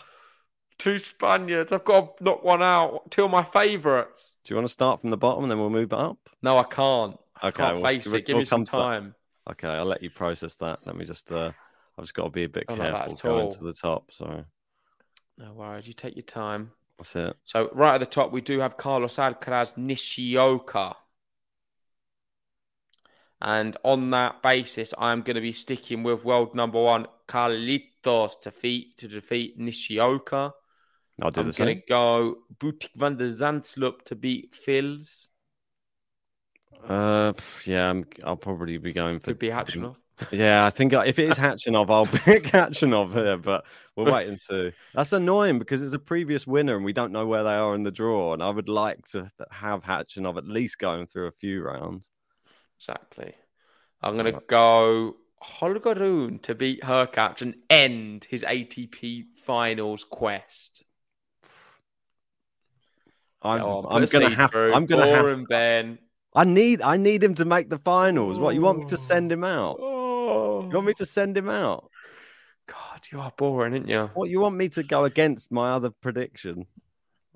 [0.79, 1.73] Two Spaniards.
[1.73, 3.11] I've got to knock one out.
[3.11, 4.35] Two of my favourites.
[4.45, 6.19] do you want to start from the bottom and then we'll move it up?
[6.43, 7.19] No, I can't.
[7.43, 8.27] I Okay, can't we'll- face we'll- it.
[8.27, 9.15] Give we'll me some time.
[9.51, 10.81] Okay, I'll let you process that.
[10.87, 11.31] Let me just.
[11.33, 11.53] uh
[11.99, 13.53] I've just got to be a bit like careful at going all.
[13.53, 14.13] to the top.
[14.13, 14.45] So
[15.39, 15.87] No worries.
[15.89, 16.73] You take your time.
[16.99, 17.35] that's it.
[17.45, 20.95] So right at the top, we do have Carlos Alcaraz Nishioka.
[23.41, 28.51] And on that basis, I'm going to be sticking with world number one Carlitos to
[28.51, 30.53] defeat to defeat Nishioka.
[31.23, 35.29] I'll do I'm the going to go Botic van der Zandschulp to beat Fils.
[36.87, 37.33] Uh,
[37.65, 39.97] yeah, I'm, I'll probably be going for Could be Khachanov.
[40.31, 44.41] Yeah, I think if it is Khachanov, I'll pick Khachanov here, but we'll wait and
[44.41, 44.73] see.
[44.95, 47.83] That's annoying because it's a previous winner and we don't know where they are in
[47.83, 48.33] the draw.
[48.33, 52.11] And I would like to have Khachanov at least going through a few rounds.
[52.81, 53.35] Exactly.
[54.01, 60.83] I'm going to go Holger Rune to beat Hurkacz and end his ATP finals quest.
[63.47, 64.55] I'm, Oh, I'm gonna have.
[64.55, 65.47] I'm gonna have.
[65.49, 65.99] Ben.
[66.35, 66.83] I need.
[66.83, 68.39] I need him to make the finals.
[68.39, 68.99] What you want me to oh.
[68.99, 69.79] send him out?
[69.81, 71.91] Oh, You want me to send him out?
[72.67, 74.11] God, you are boring, aren't you?
[74.15, 76.67] What you want me to go against my other prediction?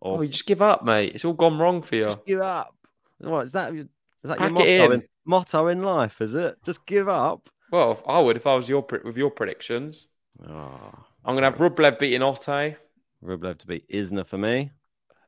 [0.02, 1.14] Oh, you just give up, mate.
[1.14, 2.04] It's all gone wrong for you.
[2.04, 2.74] just give up?
[3.18, 3.72] What is that?
[3.74, 3.86] Is
[4.24, 4.92] that Pack your motto in.
[4.92, 5.02] in.
[5.24, 6.20] motto in life?
[6.20, 7.48] Is it just give up?
[7.70, 10.08] Well, I would if I was your with your predictions.
[10.46, 10.92] Oh,
[11.24, 12.76] I'm going to have Rublev beating Otte,
[13.22, 14.70] Rublev to beat Isner for me.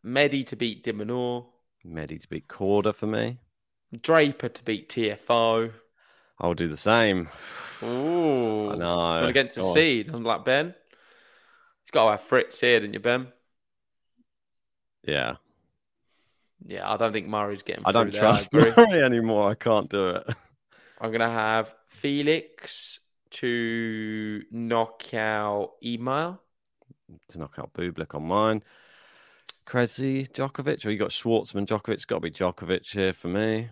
[0.02, 1.46] Medi to beat de Minaur,
[1.84, 3.38] Medi to beat Korda for me.
[4.00, 5.72] Draper to beat TFO.
[6.40, 7.28] I'll do the same.
[7.82, 9.18] Ooh, I know.
[9.20, 10.08] Going against the seed.
[10.08, 10.66] I'm like Ben.
[10.66, 13.28] You've got to have Fritz here, didn't you, Ben?
[15.04, 15.34] Yeah,
[16.64, 17.82] Yeah, I don't think Murray's getting.
[17.84, 18.72] I don't there, trust agree.
[18.76, 19.50] Murray anymore.
[19.50, 20.24] I can't do it.
[21.00, 26.40] I'm gonna have Felix to knock out Email.
[27.28, 28.62] to knock out Bublik on mine.
[29.64, 32.06] Cressy, Djokovic, or you got Schwartzman, Djokovic.
[32.06, 33.68] Got to be Djokovic here for me.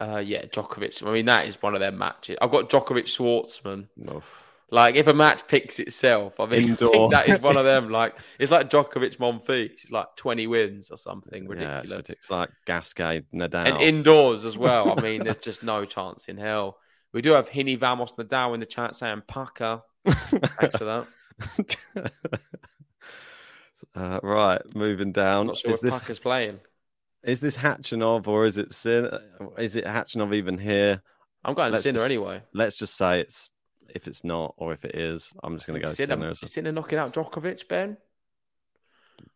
[0.00, 1.06] Uh, yeah, Djokovic.
[1.06, 2.36] I mean, that is one of their matches.
[2.40, 3.86] I've got Djokovic Schwartzman.
[4.14, 4.38] Oof.
[4.70, 7.88] Like, if a match picks itself, I mean, I think that is one of them.
[7.92, 9.70] Like, it's like Djokovic Monfils.
[9.72, 11.92] It's like 20 wins or something Yeah, ridiculous.
[11.92, 12.10] it's.
[12.10, 13.68] It's like Gasquet, Nadal.
[13.68, 14.98] and indoors as well.
[14.98, 16.78] I mean, there's just no chance in hell.
[17.12, 19.82] We do have Hini Vamos Nadal in the chat saying Paca.
[20.06, 21.06] Thanks for that.
[23.94, 25.42] uh, right, moving down.
[25.42, 26.60] I'm not sure is if this playing.
[27.22, 29.08] is this Khachanov or is it Sin?
[29.58, 31.02] Is it Khachanov even here?
[31.44, 32.42] I'm going Let's Sinner just- anyway.
[32.52, 33.50] Let's just say it's
[33.94, 36.30] if it's not or if it is, I'm just going to go Sinner, Sinner.
[36.42, 37.96] is Sinner knocking out Djokovic, Ben?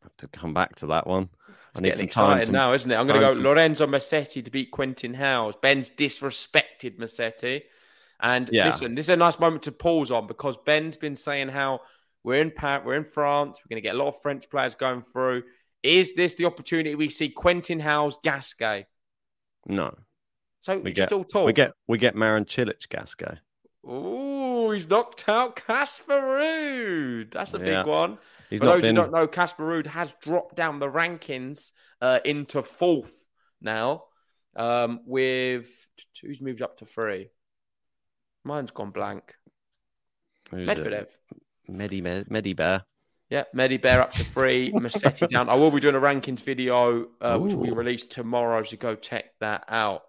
[0.03, 1.29] have to come back to that one.
[1.75, 2.95] I need some time excited to, now, isn't it?
[2.97, 5.57] I'm going to go to- Lorenzo Musetti to beat Quentin Howes.
[5.57, 7.63] Ben's disrespected Musetti.
[8.21, 8.67] And Yeah.
[8.67, 11.81] listen, this is a nice moment to pause on because Ben's been saying how
[12.27, 14.75] we're in Paris, we're in France, we're going to get a lot of French players
[14.75, 15.45] going through.
[15.85, 18.87] Is this the opportunity we see Quentin Howes, Gasquet?
[19.69, 19.95] No,
[20.61, 21.47] So we just get all talk.
[21.47, 23.39] we get we get Marin Cilic Gasquet.
[23.89, 27.31] Ooh, he's knocked out Casper Ruud.
[27.31, 27.83] That's a Yeah.
[27.83, 28.19] big one.
[28.51, 32.19] He's For those been who don't know, Casper Ruud has dropped down the rankings uh,
[32.25, 33.15] into fourth
[33.61, 34.05] now.
[34.57, 35.69] Um, with
[36.21, 37.31] who's moved up to three?
[38.43, 39.35] Mine's gone blank.
[40.51, 41.13] who's it?
[41.69, 42.83] Medi Medibear.
[43.29, 45.49] Yeah, Medi Bear up to three, Massetti down.
[45.49, 48.95] I will be doing a rankings video, uh, which will be released tomorrow, so go
[48.95, 50.03] check that out.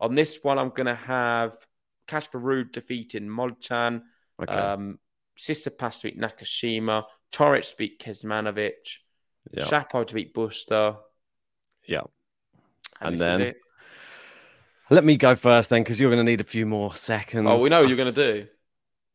[0.00, 1.54] On this one, I'm going to have
[2.06, 4.02] Casper Ruud defeating Molcan,
[4.42, 4.52] Okay.
[4.54, 4.98] um,
[5.38, 8.72] Tsitsipas to beat Nakashima, Coric to beat Kecmanovic,
[9.52, 9.64] yeah.
[9.64, 10.96] Shapo to beat Buster.
[11.86, 12.02] Yeah.
[13.02, 13.54] And is then-
[14.88, 17.46] Let me go first then, because you're going to need a few more seconds.
[17.48, 18.46] Oh, we know what you're going to do.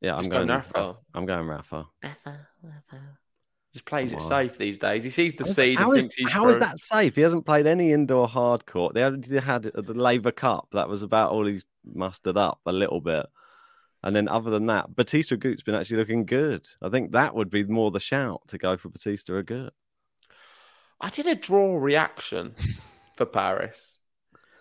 [0.01, 0.97] Yeah, I'm Just going Rafa.
[1.13, 1.86] I'm going Rafa.
[2.03, 3.01] Rafa, Rafa.
[3.73, 4.21] Just plays it Wow.
[4.29, 5.03] safe these days.
[5.03, 6.65] He sees the How is- seed how and is- thinks he's how is through.
[6.65, 7.15] that safe?
[7.15, 8.93] He hasn't played any indoor hard court.
[8.93, 10.67] They had, they had the Laver Cup.
[10.71, 13.25] That was about all he's mustered up a little bit.
[14.03, 16.67] And then other than that, Batista Goot's been actually looking good.
[16.81, 19.71] I think that would be more the shout to go for Batista Agut.
[21.01, 22.55] I did a draw reaction
[23.15, 23.97] for Paris.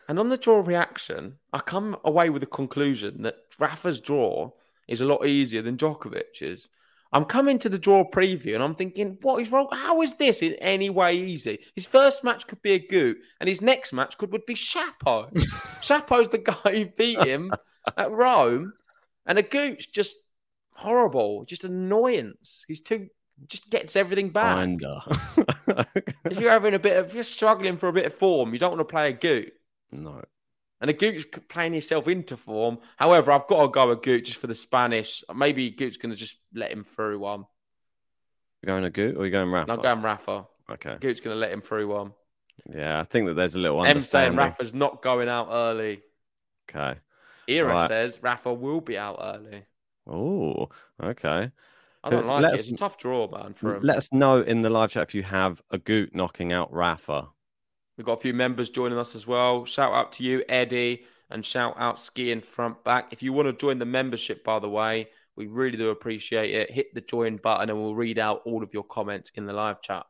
[0.08, 4.52] And on the draw reaction, I come away with the conclusion that Rafa's draw
[4.88, 6.68] is a lot easier than Djokovic's.
[7.12, 9.68] I'm coming to the draw preview and I'm thinking, what is wrong?
[9.72, 11.60] How is this in any way easy?
[11.74, 15.32] His first match could be a goot, and his next match could would be Shapo.
[15.80, 17.52] Shapo's the guy who beat him
[17.96, 18.72] at Rome,
[19.24, 20.16] and a goot's just
[20.72, 22.64] horrible, just annoyance.
[22.68, 23.08] He's too
[23.48, 24.58] just gets everything back.
[24.58, 25.02] Kinda.
[26.24, 28.58] If you're having a bit of, if you're struggling for a bit of form, you
[28.58, 29.52] don't want to play a goot.
[29.92, 30.22] no.
[30.80, 32.78] And a Gooch playing himself into form.
[32.96, 35.24] However, I've got to go with Gooch just for the Spanish.
[35.34, 37.46] Maybe Gooch's going to just let him through one.
[38.62, 39.68] You going Agut or you going Rafa?
[39.68, 40.46] Not going Rafa.
[40.70, 40.96] Okay.
[41.00, 42.12] Goot's going to let him through one.
[42.74, 44.34] Yeah, I think that there's a little M saying.
[44.36, 46.02] Rafa's not going out early.
[46.68, 46.98] Okay.
[47.48, 47.88] Era Right.
[47.88, 49.64] says Rafa will be out early.
[50.06, 50.68] Oh,
[51.02, 51.52] okay.
[52.04, 52.54] I don't like let it.
[52.54, 53.82] us- It's a tough draw, man, for him.
[53.82, 57.28] Let us know in the live chat if you have a Goot knocking out Rafa.
[57.96, 59.64] We've got a few members joining us as well.
[59.64, 63.12] Shout out to you, Eddie, and shout out Skiing Front Back.
[63.12, 66.70] If you want to join the membership, by the way, we really do appreciate it.
[66.70, 69.80] Hit the join button and we'll read out all of your comments in the live
[69.80, 70.04] chat.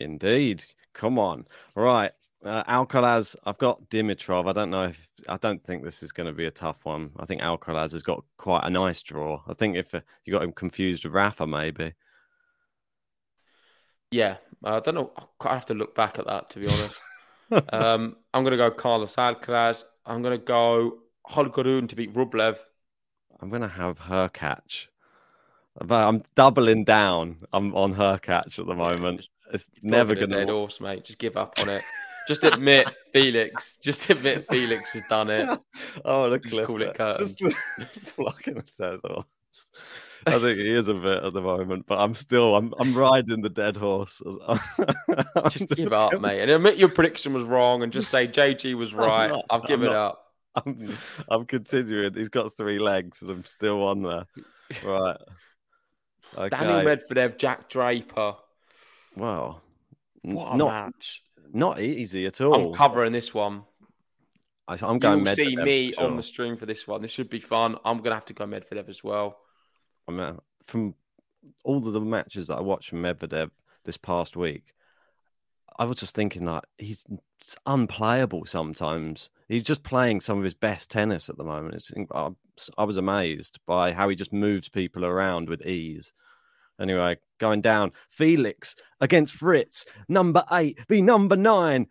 [0.00, 0.64] Indeed.
[0.92, 1.46] Come on.
[1.74, 2.12] Right.
[2.44, 4.48] Uh, Alcaraz, I've got Dimitrov.
[4.48, 7.10] I don't know if I don't think this is going to be a tough one.
[7.18, 9.42] I think Alcaraz has got quite a nice draw.
[9.48, 11.92] I think if uh, you got him confused with Rafa, maybe.
[14.10, 15.12] Yeah, I don't know.
[15.40, 16.68] I have to look back at that to be
[17.50, 17.72] honest.
[17.72, 19.84] um, I'm going to go Carlos Alcaraz.
[20.04, 22.58] I'm going to go Holger Rune to beat Rublev.
[23.40, 24.86] I'm going to have Hurkacz.
[25.84, 27.38] But I'm doubling down.
[27.52, 29.28] I'm on Hurkacz at the moment.
[29.52, 31.04] It's never going to dead horse, mate.
[31.04, 31.82] Just give up on it.
[32.28, 33.78] Just admit Felix.
[33.78, 35.48] Just admit Felix has done it.
[36.04, 37.36] oh, the Just call it curtains.
[38.04, 39.70] Fucking dead horse.
[40.28, 43.42] I think he is a bit at the moment, but I'm still I'm I'm riding
[43.42, 44.20] the dead horse.
[45.50, 46.20] just give up, gonna...
[46.20, 49.30] mate, and admit your prediction was wrong, and just say JG was right.
[49.30, 50.24] Not, I've given up.
[50.56, 50.96] I'm,
[51.28, 52.14] I'm continuing.
[52.14, 54.24] He's got three legs, and I'm still on there.
[54.84, 55.16] Right.
[56.36, 56.48] Okay.
[56.48, 58.34] Daniel Medvedev, Jack Draper.
[59.16, 59.60] Wow.
[60.22, 61.22] What a not, match.
[61.52, 62.68] Not easy at all.
[62.68, 63.62] I'm covering this one.
[64.66, 65.18] I, am going.
[65.18, 66.04] You'll Medvedev see me sure.
[66.04, 67.00] on the stream for this one.
[67.00, 67.76] This should be fun.
[67.84, 69.38] I'm gonna have to go Medvedev as well.
[70.08, 70.94] I mean, from
[71.64, 73.50] all of the matches that I watched from Medvedev
[73.84, 74.72] this past week,
[75.78, 77.04] I was just thinking that he's
[77.66, 79.30] unplayable sometimes.
[79.48, 81.74] He's just playing some of his best tennis at the moment.
[81.74, 81.92] It's,
[82.78, 86.12] I was amazed by how he just moves people around with ease.
[86.80, 87.92] Anyway, going down.
[88.08, 91.86] Felix against Fritz, number eight, be number nine.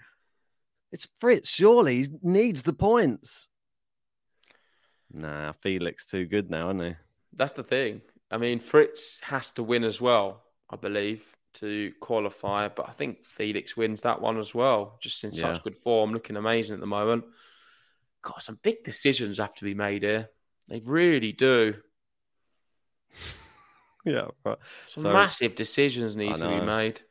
[0.92, 2.04] It's Fritz, surely.
[2.04, 3.50] He needs the points.
[5.12, 6.96] Nah, Felix too good now, isn't he?
[7.36, 8.02] That's the thing.
[8.32, 12.68] I mean, Fritz has to win as well, I believe, to qualify.
[12.70, 15.54] But I think Felix wins that one as well, just in yeah.
[15.54, 17.26] such good form, looking amazing at the moment.
[18.22, 20.30] Got some big decisions have to be made here.
[20.68, 21.76] They really do.
[24.06, 24.58] yeah, right.
[24.88, 27.02] Some so, massive decisions need to be made.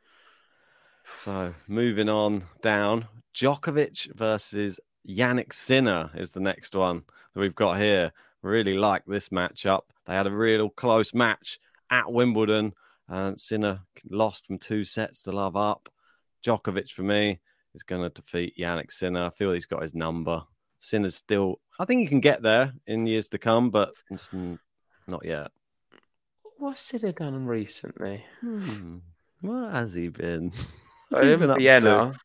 [1.19, 7.79] So moving on down, Djokovic versus Jannik Sinner is the next one that we've got
[7.79, 8.11] here.
[8.41, 9.81] Really like this matchup.
[10.05, 12.73] They had a real close match at Wimbledon.
[13.07, 15.89] And Sinner lost from two sets to love up.
[16.43, 17.39] Djokovic for me
[17.73, 19.25] is going to defeat Jannik Sinner.
[19.25, 20.41] I feel he's got his number.
[20.79, 24.31] Sinner's still, I think he can get there in years to come, but just
[25.07, 25.51] not yet.
[26.57, 28.23] What's Sinner done recently?
[28.41, 28.97] Hmm.
[29.41, 30.51] What has he been?
[31.09, 32.19] What's he been Vienna, to?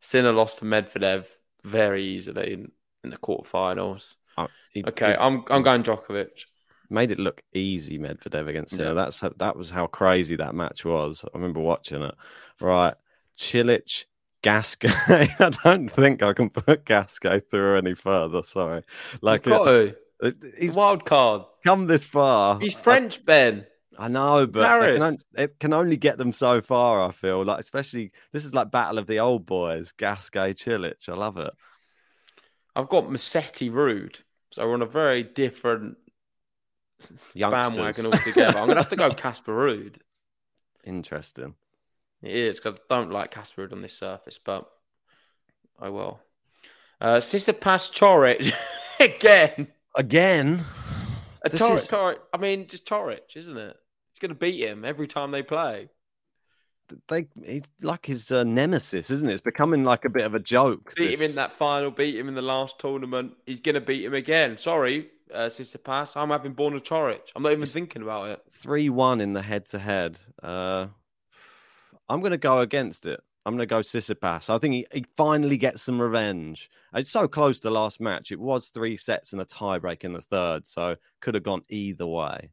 [0.00, 1.26] Sinner lost to Medvedev
[1.64, 2.72] very easily in,
[3.04, 4.16] in the quarterfinals.
[4.36, 6.44] Oh, he, okay, he, I'm I'm going Djokovic
[6.90, 8.88] made it look easy Medvedev against Sinner.
[8.88, 8.94] Yeah.
[8.94, 11.24] That's that was how crazy that match was.
[11.24, 12.14] I remember watching it.
[12.60, 12.94] Right,
[13.36, 14.04] Cilic,
[14.42, 14.88] Gasquet.
[15.08, 18.42] I don't think I can put Gasquet through any further.
[18.42, 18.82] Sorry,
[19.20, 21.42] like it, uh, it, he's wild card.
[21.64, 22.58] Come this far.
[22.60, 23.66] He's French, I, Ben.
[23.98, 27.02] I know, but it can, it can, only get them so far.
[27.02, 29.90] I feel like, especially this is like battle of the old boys.
[29.90, 31.08] Gasquet, Cilic.
[31.08, 31.50] I love it.
[32.76, 34.20] I've got Musetti Ruud,
[34.52, 35.96] So we're on a very different
[37.34, 38.58] bandwagon altogether.
[38.58, 39.96] I'm going to have to go Casper Ruud.
[40.84, 41.54] Interesting.
[42.22, 44.68] It is because I don't like Casper Ruud on this surface, but
[45.78, 46.20] I will.
[47.00, 48.52] Uh, Tsitsipas Coric
[49.00, 49.68] again.
[49.94, 50.64] Again.
[51.44, 51.60] A is...
[51.60, 53.76] Coric, I mean, just Coric, isn't it?
[54.12, 55.88] He's going to beat him every time they play.
[57.06, 59.34] They, he's like his uh, nemesis, isn't it?
[59.34, 60.94] It's becoming like a bit of a joke.
[60.96, 61.20] Beat this...
[61.20, 63.34] him in that final, beat him in the last tournament.
[63.46, 64.58] He's going to beat him again.
[64.58, 66.16] Sorry, uh, Tsitsipas.
[66.16, 67.30] I'm having Borna Coric.
[67.34, 68.42] I'm not even thinking about it.
[68.50, 70.18] 3 1 in the head to head.
[70.42, 73.20] I'm going to go against it.
[73.44, 74.50] I'm going to go Tsitsipas.
[74.50, 76.70] I think he, he finally gets some revenge.
[76.94, 78.30] It's so close to the last match.
[78.30, 82.06] It was three sets and a tiebreak in the third, so could have gone either
[82.06, 82.50] way.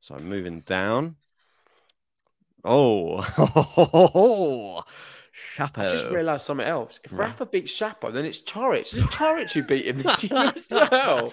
[0.00, 1.16] So moving down.
[2.64, 3.20] Oh,
[5.56, 5.78] Shapo.
[5.78, 7.00] I just realised something else.
[7.04, 8.80] If Rafa beats Shapo, then it's Coric.
[8.80, 11.32] It's Coric who beat him this year as well.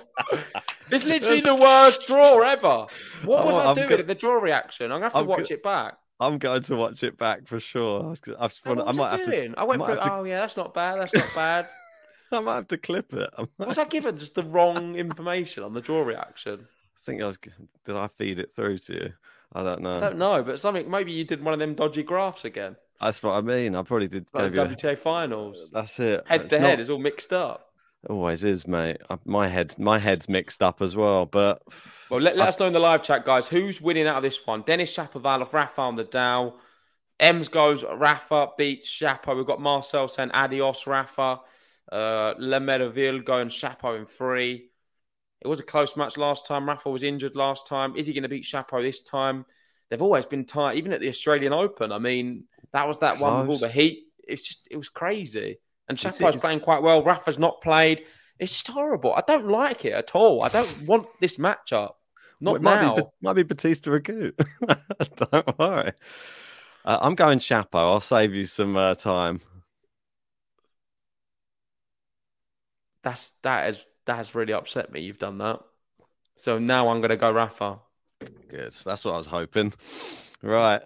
[0.92, 2.88] It's literally the worst draw ever.
[3.26, 4.92] What oh, was oh, I doing at the draw reaction?
[4.92, 5.98] I'm going to have to I'm watch go- it back.
[6.20, 8.14] I'm going to watch it back for sure.
[8.38, 9.54] I've, no, I might have doing?
[9.54, 9.60] to.
[9.60, 9.96] I went I through.
[9.96, 10.14] To...
[10.14, 11.00] Oh yeah, that's not bad.
[11.00, 11.68] That's not bad.
[12.32, 13.30] I might have to clip it.
[13.58, 16.68] Was I given just the wrong information on the draw reaction?
[16.68, 17.38] I think I was.
[17.86, 19.14] Did I feed it through to you?
[19.54, 19.96] I don't know.
[19.96, 20.90] I don't know, but something.
[20.90, 22.76] Maybe you did one of them dodgy graphs again.
[23.02, 23.76] That's what I mean.
[23.76, 24.28] I probably did.
[24.34, 24.96] Like WTA a...
[24.96, 25.70] finals.
[25.72, 26.28] That's it.
[26.28, 27.72] Head it's to head, it's all mixed up.
[28.10, 28.98] Always is, mate.
[29.26, 31.26] My head, my head's mixed up as well.
[31.26, 31.62] But
[32.10, 32.50] well, let, let I...
[32.50, 33.48] us know in the live chat, guys.
[33.48, 34.62] Who's winning out of this one?
[34.62, 36.56] Denis Shapovalov, Rafa on the Dow.
[37.20, 39.36] Ems goes Rafa beats Shapo.
[39.36, 41.42] We've got Marcel saying adios Rafa.
[41.92, 44.70] Uh, Le Merville going Shapo in three.
[45.42, 46.68] It was a close match last time.
[46.68, 47.96] Rafa was injured last time.
[47.96, 49.46] Is he going to beat Shapo this time?
[49.90, 51.92] They've always been tight, even at the Australian Open.
[51.92, 53.22] I mean, that was that Close.
[53.22, 55.58] one with all the heat it's just it was crazy.
[55.88, 57.04] And Shapo's it's- playing quite well.
[57.04, 58.06] Rafa's not played.
[58.38, 59.14] It's just horrible.
[59.14, 60.44] I don't like it at all.
[60.44, 61.96] I don't want this matchup.
[62.42, 62.96] Well, Not it might now.
[62.96, 64.32] Be, might be Bautista Agut.
[65.32, 65.92] Don't worry.
[66.86, 67.76] Uh, I'm going Shapo.
[67.76, 69.42] I'll save you some uh, time.
[73.04, 75.02] That's that is that has really upset me.
[75.02, 75.60] You've done that.
[76.38, 77.80] So now I'm going to go Rafa.
[78.48, 78.74] Good.
[78.86, 79.74] That's what I was hoping.
[80.42, 80.82] Right.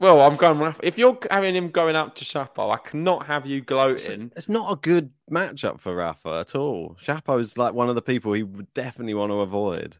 [0.00, 0.80] Well, I'm going Rafa.
[0.86, 4.32] If you're having him going up to Shapo, I cannot have you It's, gloating.
[4.36, 6.96] it's not a good matchup for Rafa at all.
[7.00, 9.98] Shapo's like one of the people he would definitely want to avoid.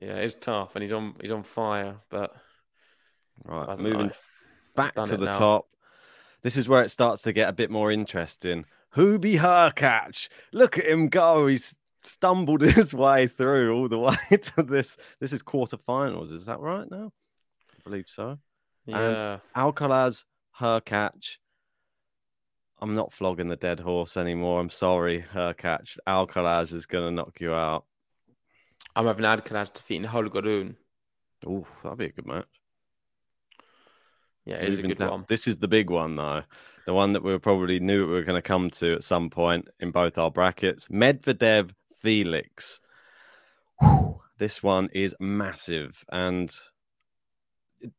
[0.00, 1.96] Yeah, it's tough, and he's on he's on fire.
[2.10, 2.34] But
[3.44, 3.78] Right.
[3.78, 4.12] Moving know.
[4.74, 5.32] back Done to the now.
[5.32, 5.66] top.
[6.42, 8.64] This is where it starts to get a bit more interesting.
[8.96, 10.28] Hubi Hurkacz?
[10.52, 11.46] Look at him go.
[11.46, 14.16] He's stumbled his way through all the way
[14.56, 14.96] to this.
[15.20, 16.32] This is quarterfinals.
[16.32, 17.12] Is that right now?
[17.74, 18.38] I believe so.
[18.86, 20.24] Yeah, Alcaraz,
[20.58, 21.38] Hurkacz.
[22.80, 24.60] I'm not flogging the dead horse anymore.
[24.60, 25.98] I'm sorry, Hurkacz.
[26.08, 27.84] Alcaraz is going to knock you out.
[28.96, 30.76] I'm having Alcaraz defeating Holger Rune.
[31.46, 32.46] Oh, that'd be a good match.
[34.44, 35.24] Yeah, it is a good down- one.
[35.28, 36.42] This is the big one, though.
[36.86, 39.68] The one that we probably knew we were going to come to at some point
[39.78, 40.88] in both our brackets.
[40.88, 42.80] Medvedev, Felix.
[43.80, 46.52] Whew, this one is massive, and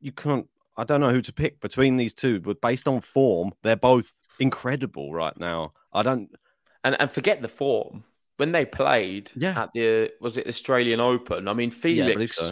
[0.02, 0.48] you can't.
[0.78, 4.12] I don't know who to pick between these two, but based on form, they're both
[4.40, 5.74] incredible right now.
[5.94, 6.30] I don't.
[6.84, 8.04] And and forget the form
[8.38, 9.64] when they played Yeah.
[9.64, 11.48] at the was it Australian Open.
[11.48, 12.52] I mean, Yeah, I Felix so.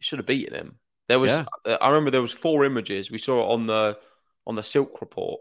[0.00, 0.78] should have beaten him.
[1.06, 1.44] There was Yeah.
[1.66, 3.98] uh, I remember there was four images we saw on the
[4.46, 5.40] on the Silk report.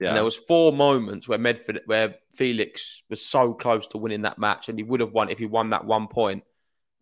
[0.00, 4.22] Yeah, And there was four moments where Medford, where Felix was so close to winning
[4.22, 6.44] that match, and he would have won if he won that one point.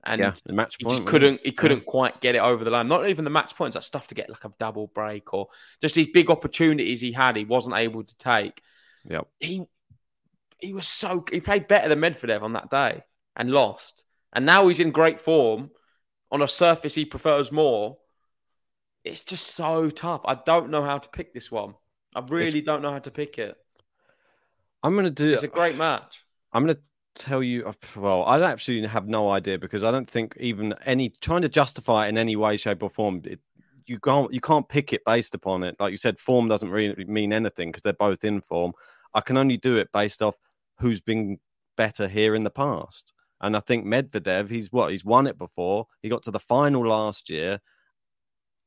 [0.06, 0.92] And yeah, the match he point.
[0.92, 1.40] just wasn't couldn't.
[1.44, 2.86] He couldn't quite get it over the line.
[2.86, 5.48] Not even the match points, like stuff to get like a double break or
[5.80, 7.36] just these big opportunities he had.
[7.36, 8.62] He wasn't able to take.
[9.04, 9.16] Yeah.
[9.16, 9.28] Yep.
[9.40, 9.66] He
[10.58, 13.02] he was so he played better than Medvedev on that day
[13.34, 14.04] and lost.
[14.32, 15.70] And now he's in great form
[16.30, 17.98] on a surface he prefers more.
[19.04, 20.22] It's just so tough.
[20.24, 21.74] I don't know how to pick this one.
[22.14, 23.56] I really don't know how to pick it.
[24.82, 25.30] I'm going to do.
[25.30, 25.34] It.
[25.34, 26.24] It's a great match.
[26.52, 26.82] I'm going to
[27.16, 27.66] tell you.
[27.66, 31.48] uh, Well, I actually have no idea because I don't think even any trying to
[31.48, 33.22] justify it in any way, shape, or form.
[33.24, 33.40] It,
[33.86, 35.76] you can't you can't pick it based upon it.
[35.80, 38.72] Like you said, form doesn't really mean anything because they're both in form.
[39.14, 40.36] I can only do it based off
[40.78, 41.38] who's been
[41.76, 43.12] better here in the past.
[43.40, 45.86] And I think Medvedev, he's what he's won it before.
[46.02, 47.60] He got to the final last year.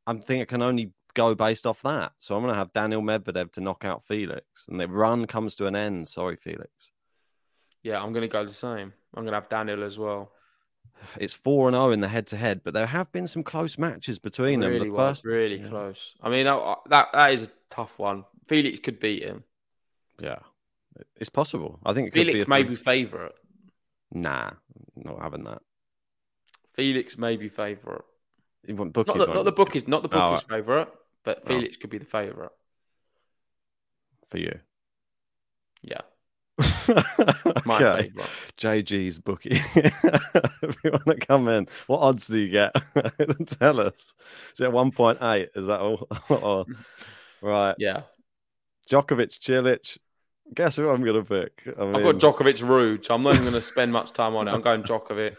[0.08, 2.14] I think I can only go based off that.
[2.20, 5.56] So I'm going to have Daniel Medvedev to knock out Felix, and the run comes
[5.56, 6.08] to an end.
[6.08, 6.92] Sorry, Felix.
[7.84, 8.94] Yeah, I'm going to go the same.
[9.14, 10.32] I'm going to have Daniel as well.
[11.18, 13.78] It's four and zero in the head to head, but there have been some close
[13.78, 14.70] matches between them.
[14.70, 15.68] really The was, first, really yeah.
[15.68, 16.14] close.
[16.22, 18.26] I mean, that that is a tough one.
[18.48, 19.44] Felix could beat him.
[20.20, 20.40] yeah,
[21.16, 21.80] it's possible.
[21.86, 23.32] I think it could be a Felix may be favourite.
[24.12, 24.52] Nah,
[24.98, 25.62] not having that.
[26.74, 28.02] Felix may be favourite.
[28.68, 29.52] Not the, not the you?
[29.52, 30.90] bookies, not the Oh, bookies favourite,
[31.24, 31.48] but Oh.
[31.48, 32.52] Felix could be the favourite.
[34.30, 34.60] for you.
[35.82, 36.02] Yeah,
[36.60, 38.30] My my favourite.
[38.58, 39.50] JG's bookie.
[39.76, 42.74] if you want to come in, what odds do you get?
[43.60, 44.14] Tell us.
[44.54, 45.50] Is it one point eight?
[45.56, 46.08] Is that all?
[46.30, 46.66] Or-
[47.42, 48.02] right, Yeah,
[48.90, 49.98] Djokovic, Cilic.
[50.54, 51.76] Guess who I'm going to pick?
[51.78, 54.48] I I've got Djokovic Ruud, so I'm not even going to spend much time on
[54.48, 54.52] it.
[54.52, 55.36] I'm going Djokovic.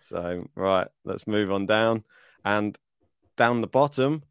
[0.00, 2.04] So, right, let's move on down.
[2.44, 2.76] And
[3.36, 4.24] down the bottom,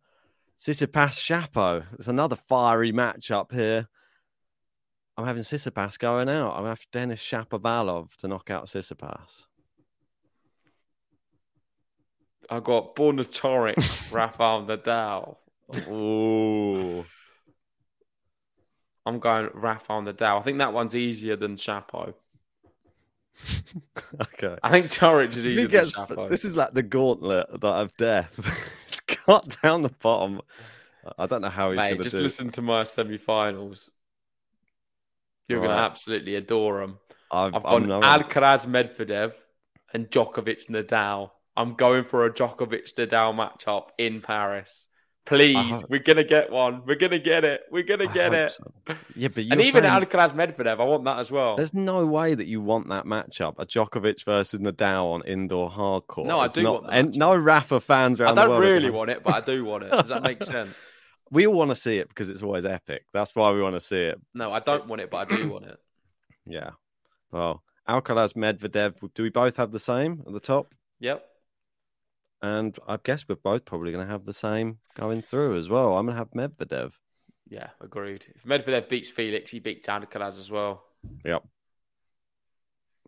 [0.60, 1.86] Tsitsipas Shapo.
[1.94, 3.88] It's another fiery matchup here.
[5.18, 6.56] I'm having Tsitsipas going out.
[6.56, 9.48] I'm after Denis Shapovalov to knock out Tsitsipas.
[12.50, 15.38] I got Borna Coric, Rafael Nadal.
[15.90, 17.04] Ooh.
[19.06, 20.40] I'm going Rafael Nadal.
[20.40, 22.14] I think that one's easier than Shapo.
[24.22, 24.56] Okay.
[24.64, 26.30] I think Coric is easier gets, than Shapo.
[26.30, 28.34] this is like the gauntlet that of death.
[28.86, 30.42] it's cut down the bottom.
[31.18, 32.04] I don't know how he's going to do.
[32.04, 33.92] just listen to my semi-finals.
[35.48, 35.78] You're going Right.
[35.78, 37.00] to absolutely adore them.
[37.32, 39.34] I've, I've gone Alcaraz, Medvedev,
[39.94, 41.32] and Djokovic Nadal.
[41.56, 44.88] I'm going for a Djokovic Nadal matchup in Paris.
[45.26, 46.84] Please, hope- we're gonna get one.
[46.86, 47.62] We're gonna get it.
[47.70, 48.52] We're gonna get it.
[48.54, 48.64] so.
[49.14, 51.58] Yeah, but And even saying- Alcaraz Medvedev, I want that as well.
[51.58, 56.26] There's no way that you want that matchup, a Djokovic versus Nadal on indoor hardcore.
[56.28, 58.62] No, I It's do not, want and no Rafa fans around the don't world.
[58.62, 59.92] really want it, but I do want it.
[59.92, 60.74] Does that make sense?
[61.32, 63.04] We all want to see it because it's always epic.
[63.14, 64.20] That's why we want to see it.
[64.34, 65.78] No, I don't want it, but I do want it.
[66.50, 66.70] Yeah.
[67.30, 68.94] Well, Alcaraz, Medvedev.
[69.14, 70.74] Do we both have the same at the top?
[71.02, 71.26] Yep.
[72.42, 75.98] And I guess we're both probably going to have the same going through as well.
[75.98, 76.94] I'm going to have Medvedev.
[77.50, 78.26] Yeah, agreed.
[78.36, 80.84] If Medvedev beats Felix, he beats Alcaraz as well.
[81.26, 81.44] Yep.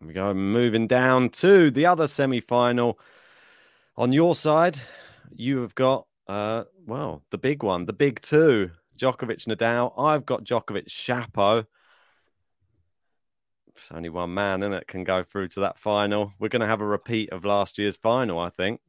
[0.00, 2.98] We go moving down to the other semi final.
[3.96, 4.80] On your side,
[5.30, 9.92] you have got, uh, well, the big one, the big two Djokovic Nadal.
[9.98, 11.66] I've got Djokovic Shapo.
[13.74, 16.32] It's only one man, and it can go through to that final.
[16.38, 18.80] We're going to have a repeat of last year's final, I think.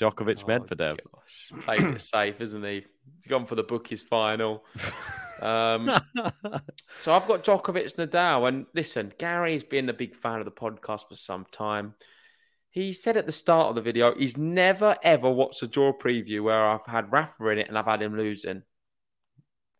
[0.00, 0.98] Djokovic Medvedev.
[1.14, 2.86] Oh, Played it safe, isn't he?
[3.16, 4.64] He's gone for the bookies final.
[5.42, 5.90] Um,
[7.00, 11.08] so I've got Djokovic Nadal, and listen, Gary's been a big fan of the podcast
[11.08, 11.94] for some time.
[12.78, 16.44] He said at the start of the video he's never ever watched a draw preview
[16.44, 18.62] where I've had Rafa in it and I've had him losing.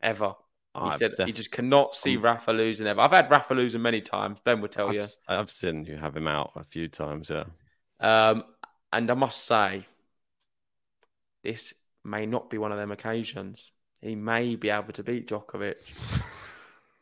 [0.03, 0.35] Ever.
[0.75, 3.01] He I've said def- he just cannot see Rafa losing ever.
[3.01, 4.41] I've had Rafa losing many times.
[4.41, 5.05] Ben will tell I've, you.
[5.29, 7.45] I've seen you have him out a few times, yeah.
[8.01, 8.43] Um,
[8.93, 9.87] and I must say,
[11.45, 11.73] this
[12.05, 13.71] may not be one of them occasions.
[14.01, 15.77] He may be able to beat Djokovic,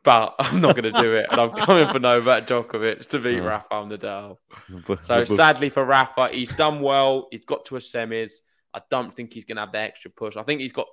[0.06, 1.26] but I'm not going to do it.
[1.30, 3.46] And I'm coming for Novak Djokovic to beat Yeah.
[3.46, 4.38] Rafa Nadal.
[5.02, 7.28] So sadly for Rafa, he's done well.
[7.30, 8.32] He's got to a semis.
[8.72, 10.36] I don't think he's going to have the extra push.
[10.36, 10.86] I think he's got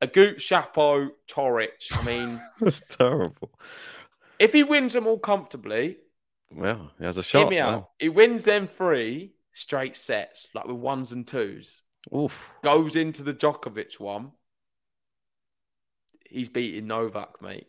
[0.00, 1.90] a Goot, Shapo, Coric.
[1.92, 3.50] I mean, That's terrible.
[4.38, 5.96] if he wins them all comfortably,
[6.54, 7.48] Well, he has a shot.
[7.50, 7.68] me now.
[7.70, 7.90] out.
[7.98, 11.82] He wins them three straight sets, like with ones and twos.
[12.14, 12.32] Oof.
[12.62, 14.32] goes into the Djokovic one,
[16.28, 17.66] he's beating Novak, mate.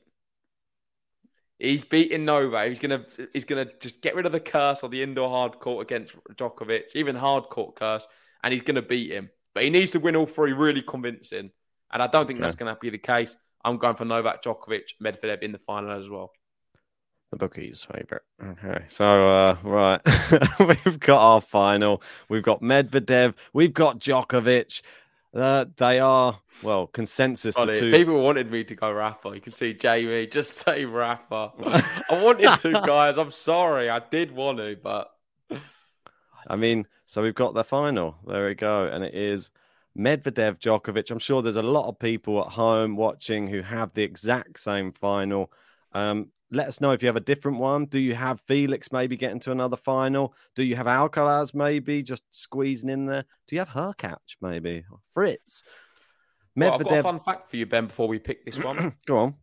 [1.61, 2.69] He's beating Novak.
[2.69, 5.83] He's gonna he's gonna just get rid of the curse on the indoor hard court
[5.83, 8.07] against Djokovic, even hard court curse,
[8.43, 9.29] and he's gonna beat him.
[9.53, 11.51] But he needs to win all three really convincing.
[11.93, 13.35] And I don't think that's gonna be the case.
[13.63, 16.31] I'm going for Novak Djokovic, Medvedev in the final as well.
[17.29, 18.23] The bookies' favorite.
[18.43, 20.01] Okay, so uh, right,
[20.85, 22.01] we've got our final.
[22.27, 23.35] We've got Medvedev.
[23.53, 24.81] We've got Djokovic.
[25.33, 27.55] Uh, they are well consensus.
[27.55, 27.91] The two.
[27.91, 29.29] People wanted me to go Rafa.
[29.33, 31.51] You can see Jamie just say Rafa.
[32.09, 33.17] I wanted to, guys.
[33.17, 33.89] I'm sorry.
[33.89, 35.11] I did want to, but
[36.47, 38.15] I mean, so we've got the final.
[38.27, 39.51] There we go, and it is
[39.97, 41.11] Medvedev Djokovic.
[41.11, 44.91] I'm sure there's a lot of people at home watching who have the exact same
[44.91, 45.51] final.
[45.93, 47.85] Um, let us know if you have a different one.
[47.85, 50.33] Do you have Felix maybe getting to another final?
[50.55, 53.23] Do you have Alcaraz maybe just squeezing in there?
[53.47, 54.83] Do you have Hurkacz maybe?
[55.13, 55.63] Fritz?
[56.55, 57.03] Well, I've got a Medvedev.
[57.03, 58.93] fun fact for you, Ben, before we pick this one.
[59.05, 59.35] Go on.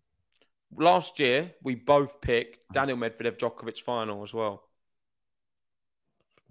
[0.77, 4.65] Last year, we both picked Daniel Medvedev Djokovic final as well.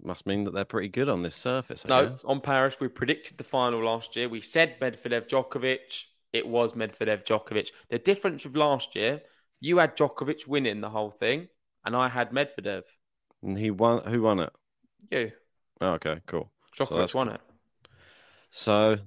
[0.02, 1.84] Must mean that they're pretty good on this surface.
[1.84, 2.24] I no, guess.
[2.24, 4.28] on Paris, we predicted the final last year.
[4.28, 6.04] We said Medvedev Djokovic.
[6.32, 7.70] It was Medvedev Djokovic.
[7.90, 9.22] The difference with last year,
[9.60, 11.48] you had Djokovic winning the whole thing,
[11.84, 12.82] and I had Medvedev.
[13.42, 14.04] And he won.
[14.04, 14.52] Who won it?
[15.10, 15.32] You,
[15.80, 16.50] Oh, okay, cool.
[16.74, 17.40] So Djokovic that's won it.
[18.50, 18.98] So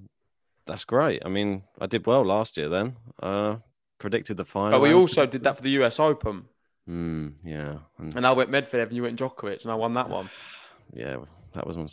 [0.66, 1.22] that's great.
[1.26, 2.96] I mean, I did well last year then.
[3.22, 3.58] Uh,
[3.98, 4.72] predicted the final.
[4.72, 6.46] But we also did that for the US Open.
[6.86, 7.80] Hmm, yeah.
[7.98, 10.30] And, And I went Medvedev and you went Djokovic, and I won that one.
[10.94, 11.18] yeah,
[11.54, 11.88] that was a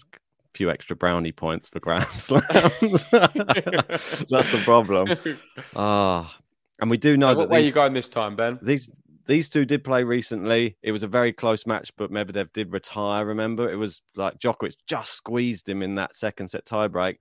[0.54, 2.44] few extra brownie points for Grand Slams.
[3.10, 5.16] that's the problem.
[5.76, 6.38] Ah,
[6.80, 8.58] and we do know So that are these, you going this time, Ben?
[8.62, 8.90] these
[9.26, 10.76] these two did play recently.
[10.82, 13.26] It was a very close match, but Medvedev did retire.
[13.26, 17.16] Remember, it was like Djokovic just squeezed him in that second set tiebreak.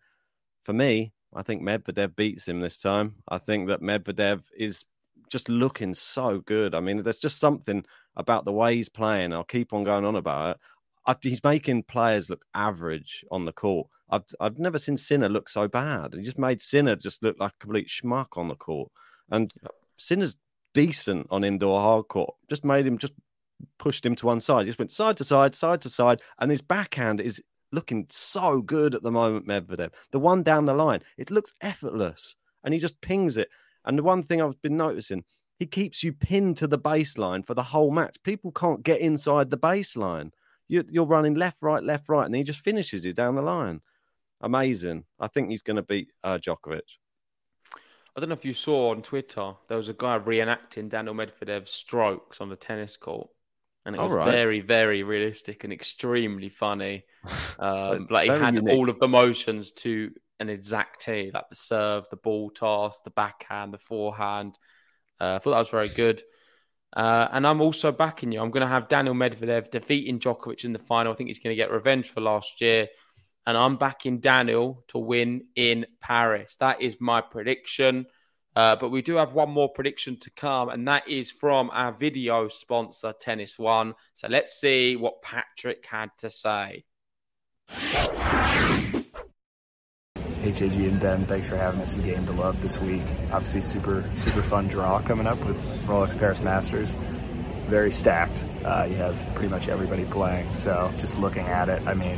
[0.64, 3.16] For me, I think Medvedev beats him this time.
[3.28, 4.86] I think that Medvedev is
[5.30, 6.74] just looking so good.
[6.74, 7.84] I mean, there's just something
[8.16, 9.34] about the way he's playing.
[9.34, 10.58] I'll keep on going on about it.
[11.06, 13.88] I, he's making players look average on the court.
[14.10, 16.14] I've I've never seen Sinner look so bad.
[16.14, 18.92] He just made Sinner just look like a complete schmuck on the court.
[19.30, 19.52] And
[19.98, 20.36] Sinner's
[20.74, 22.36] decent on indoor hard court.
[22.50, 23.14] Just made him just
[23.80, 24.66] pushed him to one side.
[24.66, 28.96] Just went side to side, side to side, and his backhand is looking so good
[28.96, 29.48] at the moment.
[29.48, 33.50] Medvedev, the one down the line, it looks effortless, and he just pings it.
[33.86, 35.24] And the one thing I've been noticing,
[35.60, 38.18] he keeps you pinned to the baseline for the whole match.
[38.24, 40.32] People can't get inside the baseline.
[40.68, 43.82] You, you're running left, right, left, right, and he just finishes you down the line.
[44.42, 45.06] Amazing.
[45.20, 46.82] I think he's going to beat uh, Djokovic.
[48.18, 51.70] I don't know if you saw on Twitter, there was a guy reenacting Daniel Medvedev's
[51.70, 53.30] strokes on the tennis court.
[53.86, 54.32] And it All was right.
[54.32, 57.06] very, very realistic and extremely funny.
[57.60, 58.72] Um, like he had unique.
[58.72, 63.10] all of the motions to an exact T, like the serve, the ball toss, the
[63.10, 64.56] backhand, the forehand.
[65.20, 66.22] Uh, I thought that was very good.
[66.96, 68.40] Uh, and I'm also backing you.
[68.40, 71.12] I'm going to have Daniel Medvedev defeating Djokovic in the final.
[71.12, 72.88] I think he's going to get revenge for last year.
[73.48, 76.58] And I'm backing Daniel to win in Paris.
[76.60, 78.06] That is my prediction.
[78.58, 81.94] Uh, but we do have one more prediction to come, and that is from our
[81.94, 83.94] video sponsor, Tennis One.
[84.16, 86.84] So let's see what Patrick had to say.
[90.42, 93.04] Hey JG and Ben, thanks for having us in Game to Love this week.
[93.32, 96.92] Obviously, super super fun draw coming up with Rolex Paris Masters.
[97.68, 98.44] Very stacked.
[98.66, 100.54] Uh, you have pretty much everybody playing.
[100.56, 102.18] So just looking at it, I mean,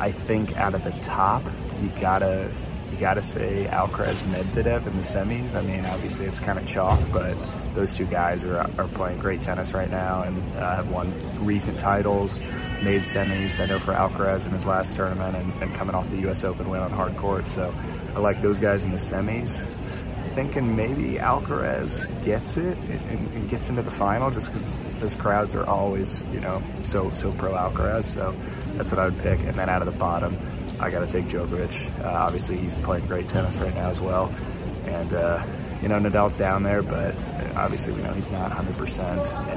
[0.00, 1.42] I think out of the top,
[1.82, 2.50] you gotta
[2.90, 5.54] you gotta say Alcaraz Medvedev in the semis.
[5.54, 7.36] I mean, obviously it's kind of chalk, but
[7.74, 11.12] those two guys are, are playing great tennis right now and uh, have won
[11.44, 12.40] recent titles,
[12.82, 13.60] made semis.
[13.62, 16.42] I know for Alcaraz in his last tournament and, and coming off the U.S.
[16.42, 17.48] Open win on hard court.
[17.48, 17.72] So
[18.16, 19.66] I like those guys in the semis.
[20.34, 25.54] Thinking maybe Alcaraz gets it and, and gets into the final just because those crowds
[25.56, 28.04] are always, you know, so so pro Alcaraz.
[28.04, 28.34] So
[28.76, 29.40] that's what I would pick.
[29.40, 30.36] And then out of the bottom,
[30.78, 32.04] I got to take Djokovic.
[32.04, 34.32] Uh, obviously, he's playing great tennis right now as well.
[34.86, 35.44] And, uh,
[35.82, 37.14] you know, Nadal's down there, but
[37.56, 38.98] obviously we know he's not 100%.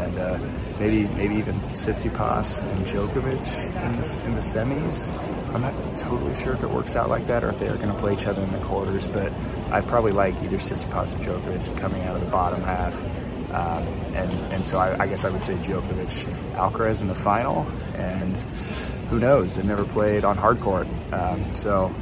[0.02, 0.40] And uh,
[0.80, 5.10] maybe maybe even Tsitsipas and Djokovic in the, in the semis.
[5.54, 7.94] I'm not totally sure if it works out like that or if they're going to
[7.94, 9.32] play each other in the quarters, but
[9.72, 12.96] I probably like either Tsitsipas or Djokovic coming out of the bottom half.
[13.54, 13.84] Um,
[14.16, 16.24] and, and so I, I guess I would say Djokovic,
[16.56, 18.36] Alcaraz in the final, and
[19.10, 19.56] who knows?
[19.56, 20.88] They've never played on hard court.
[21.12, 21.94] Um, so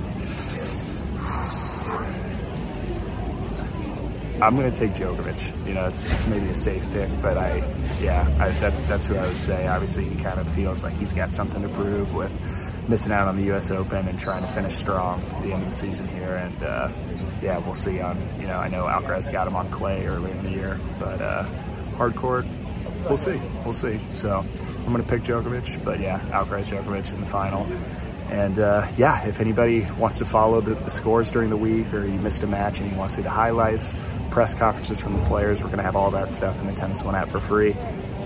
[4.42, 5.68] I'm going to take Djokovic.
[5.68, 7.58] You know, it's, it's maybe a safe pick, but I,
[8.00, 9.68] yeah, I, that's that's who I would say.
[9.68, 12.32] Obviously, he kind of feels like he's got something to prove with
[12.92, 13.72] missing out on the U.S.
[13.72, 16.36] Open and trying to finish strong at the end of the season here.
[16.36, 16.92] And uh,
[17.42, 18.02] yeah, we'll see.
[18.02, 21.22] On you know, I know Alcaraz got him on clay earlier in the year, but
[21.22, 21.44] uh,
[21.96, 22.46] hard court,
[23.06, 23.40] we'll see.
[23.64, 24.00] We'll see.
[24.14, 27.66] So I'm going to pick Djokovic, but yeah, Alcaraz Djokovic in the final.
[28.30, 32.06] And uh, yeah, if anybody wants to follow the, the, scores during the week or
[32.06, 33.94] you missed a match and you want to see the highlights,
[34.30, 37.04] press conferences from the players, we're going to have all that stuff in the Tennis
[37.04, 37.76] One app for free,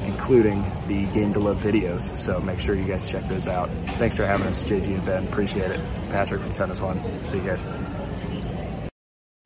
[0.05, 2.17] including the Game to Love videos.
[2.17, 3.69] So make sure you guys check those out.
[3.97, 5.27] Thanks for having us, JG and Ben.
[5.27, 5.81] Appreciate it.
[6.09, 6.99] Patrick from Tennis One.
[7.25, 7.63] See you guys.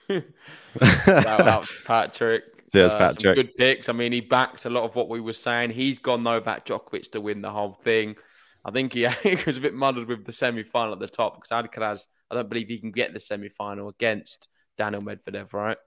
[1.05, 2.43] Shout out Patrick.
[2.72, 3.36] Cheers, uh, Patrick.
[3.36, 3.89] good picks.
[3.89, 5.72] I mean, he backed a lot of what we were saying.
[5.72, 8.16] He's gone Novak Djokovic to win the whole thing.
[8.64, 11.36] I think he, he was a bit muddled with the semi final at the top
[11.36, 14.47] because Alcaraz, I don't believe he can get the semi final against
[14.78, 15.78] Daniel Medvedev, right?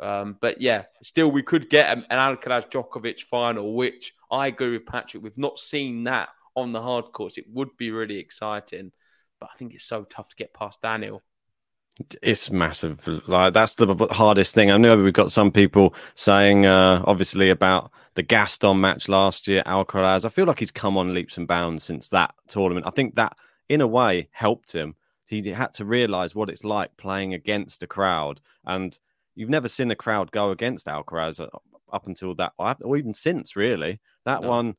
[0.00, 4.86] Um, but yeah, still, we could get an Alcaraz Djokovic final, which I agree with
[4.86, 5.22] Patrick.
[5.22, 7.38] We've not seen that on the hard courts.
[7.38, 8.92] It would be really exciting,
[9.38, 11.22] but I think it's so tough to get past Daniel.
[12.22, 13.06] It's massive.
[13.28, 14.70] Like that's the hardest thing.
[14.70, 19.62] I know we've got some people saying, uh, obviously, about the Gaston match last year,
[19.66, 20.24] Alcaraz.
[20.24, 22.86] I feel like he's come on leaps and bounds since that tournament.
[22.86, 23.36] I think that,
[23.68, 24.94] in a way, helped him.
[25.26, 28.98] He had to realize what it's like playing against a crowd, and
[29.34, 31.40] you've never seen the crowd go against Alcaraz
[31.92, 33.56] up until that, or even since.
[33.56, 34.48] Really, that no.
[34.48, 34.76] one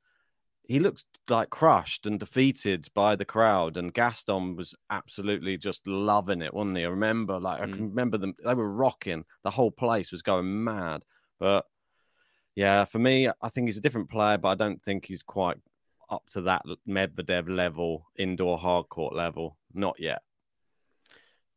[0.71, 3.75] he looked like crushed and defeated by the crowd.
[3.75, 6.85] And Gaston was absolutely just loving it, wasn't he?
[6.85, 7.63] I remember, like, mm.
[7.63, 9.25] I can remember them, they were rocking.
[9.43, 11.03] The whole place was going mad.
[11.41, 11.65] But
[12.55, 15.57] yeah, for me, I think he's a different player, but I don't think he's quite
[16.09, 19.57] up to that Medvedev level, indoor hard court level.
[19.73, 20.21] Not yet.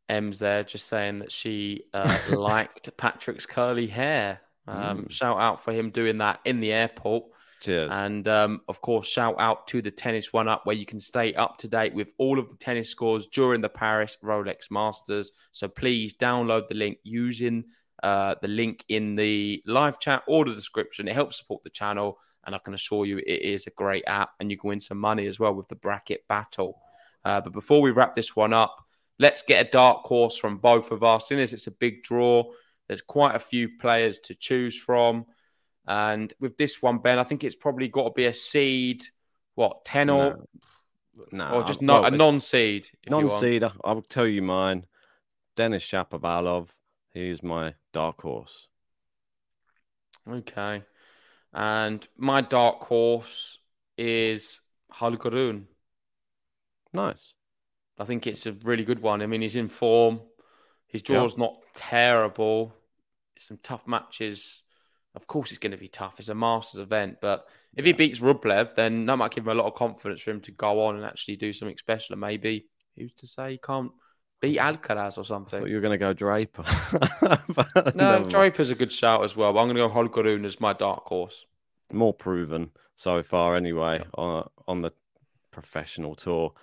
[0.08, 4.40] M's there just saying that she uh, liked Patrick's curly hair.
[4.66, 5.10] Um, mm.
[5.10, 7.24] Shout out for him doing that in the airport.
[7.60, 7.90] Cheers.
[7.94, 11.32] And um, of course, shout out to the Tennis One Up, where you can stay
[11.34, 15.32] up to date with all of the tennis scores during the Paris Rolex Masters.
[15.52, 17.64] So please download the link using
[18.02, 21.08] uh, the link in the live chat or the description.
[21.08, 24.32] It helps support the channel, and I can assure you it is a great app,
[24.40, 26.78] and you can win some money as well with the bracket battle.
[27.24, 28.83] Uh, but before we wrap this one up,
[29.18, 31.28] let's get a dark horse from both of us.
[31.28, 32.44] Seeing as it's a big draw,
[32.88, 35.26] there's quite a few players to choose from.
[35.86, 39.02] And with this one, Ben, I think it's probably got to be a seed,
[39.54, 40.44] what, 10 or,
[41.30, 41.50] no.
[41.50, 42.88] or just not well, a non seed?
[43.08, 44.86] Non seed, I will tell you mine.
[45.56, 46.68] Denis Shapovalov.
[47.12, 48.68] He's my dark horse.
[50.28, 50.82] Okay.
[51.52, 53.58] And my dark horse
[53.96, 54.60] is
[54.90, 55.68] Holger Rune.
[56.92, 57.33] Nice.
[57.98, 59.22] I think it's a really good one.
[59.22, 60.20] I mean, he's in form.
[60.86, 62.74] His draw's not terrible.
[63.38, 64.62] Some tough matches
[65.14, 66.18] of course, it's going to be tough.
[66.18, 69.54] It's a Masters event, but if he beats Rublev, then that might give him a
[69.54, 72.14] lot of confidence for him to go on and actually do something special.
[72.14, 72.66] And maybe
[72.96, 73.92] who's to say he can't
[74.40, 75.66] beat Alcaraz or something?
[75.66, 76.64] you are going to go Draper.
[77.94, 79.52] no, Draper's a good shout as well.
[79.52, 81.46] But I'm going to go Holger Rune as my dark horse.
[81.92, 84.06] More proven so far, anyway, yeah.
[84.14, 84.90] on on the
[85.52, 86.54] professional tour.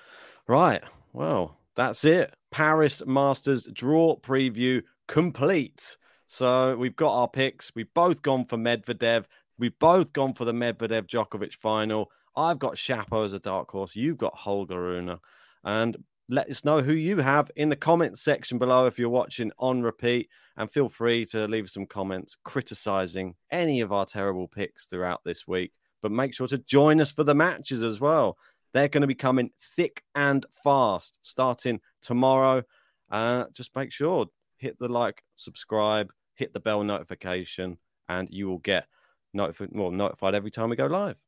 [0.48, 0.84] Right.
[1.14, 2.34] Well, that's it.
[2.52, 5.98] Paris Masters draw preview complete.
[6.28, 7.74] So we've got our picks.
[7.76, 9.26] We've both gone for Medvedev.
[9.58, 12.10] We've both gone for the Medvedev Djokovic final.
[12.36, 13.96] I've got Shapo as a dark horse.
[13.96, 15.20] You've got Holger Rune.
[15.64, 15.98] And
[16.30, 19.82] let us know who you have in the comments section below if you're watching on
[19.82, 20.30] repeat.
[20.56, 25.46] And feel free to leave some comments criticizing any of our terrible picks throughout this
[25.46, 25.74] week.
[26.02, 28.38] But make sure to join us for the matches as well.
[28.74, 32.64] They're going to be coming thick and fast starting tomorrow.
[33.10, 38.60] Uh, just make sure hit the like, subscribe, hit the bell notification, and you will
[38.60, 38.88] get
[39.34, 41.20] notified well, notified every time we go live.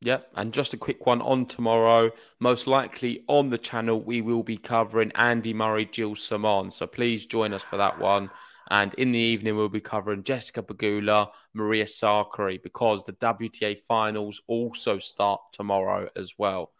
[0.00, 2.10] Yep, and just a quick one on tomorrow.
[2.38, 6.70] Most likely on the channel, we will be covering Andy Murray, Gilles Simon.
[6.70, 8.30] So please join us for that one.
[8.70, 14.42] And in the evening, we'll be covering Jessica Pegula, Maria Sakkari, because the WTA finals
[14.46, 16.72] also start tomorrow as well.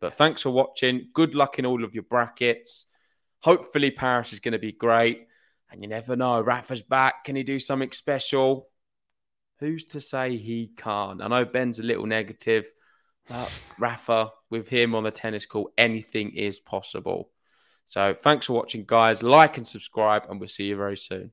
[0.00, 1.08] But thanks for watching.
[1.12, 2.86] Good luck in all of your brackets.
[3.42, 5.26] Hopefully, Paris is going to be great.
[5.70, 6.40] And you never know.
[6.40, 7.24] Rafa's back.
[7.24, 8.68] Can he do something special?
[9.60, 11.22] Who's to say he can't?
[11.22, 12.66] I know Ben's a little negative,
[13.28, 17.30] but Rafa, with him on the tennis court, anything is possible.
[17.86, 19.22] So thanks for watching, guys.
[19.22, 21.32] Like and subscribe, and we'll see you very soon.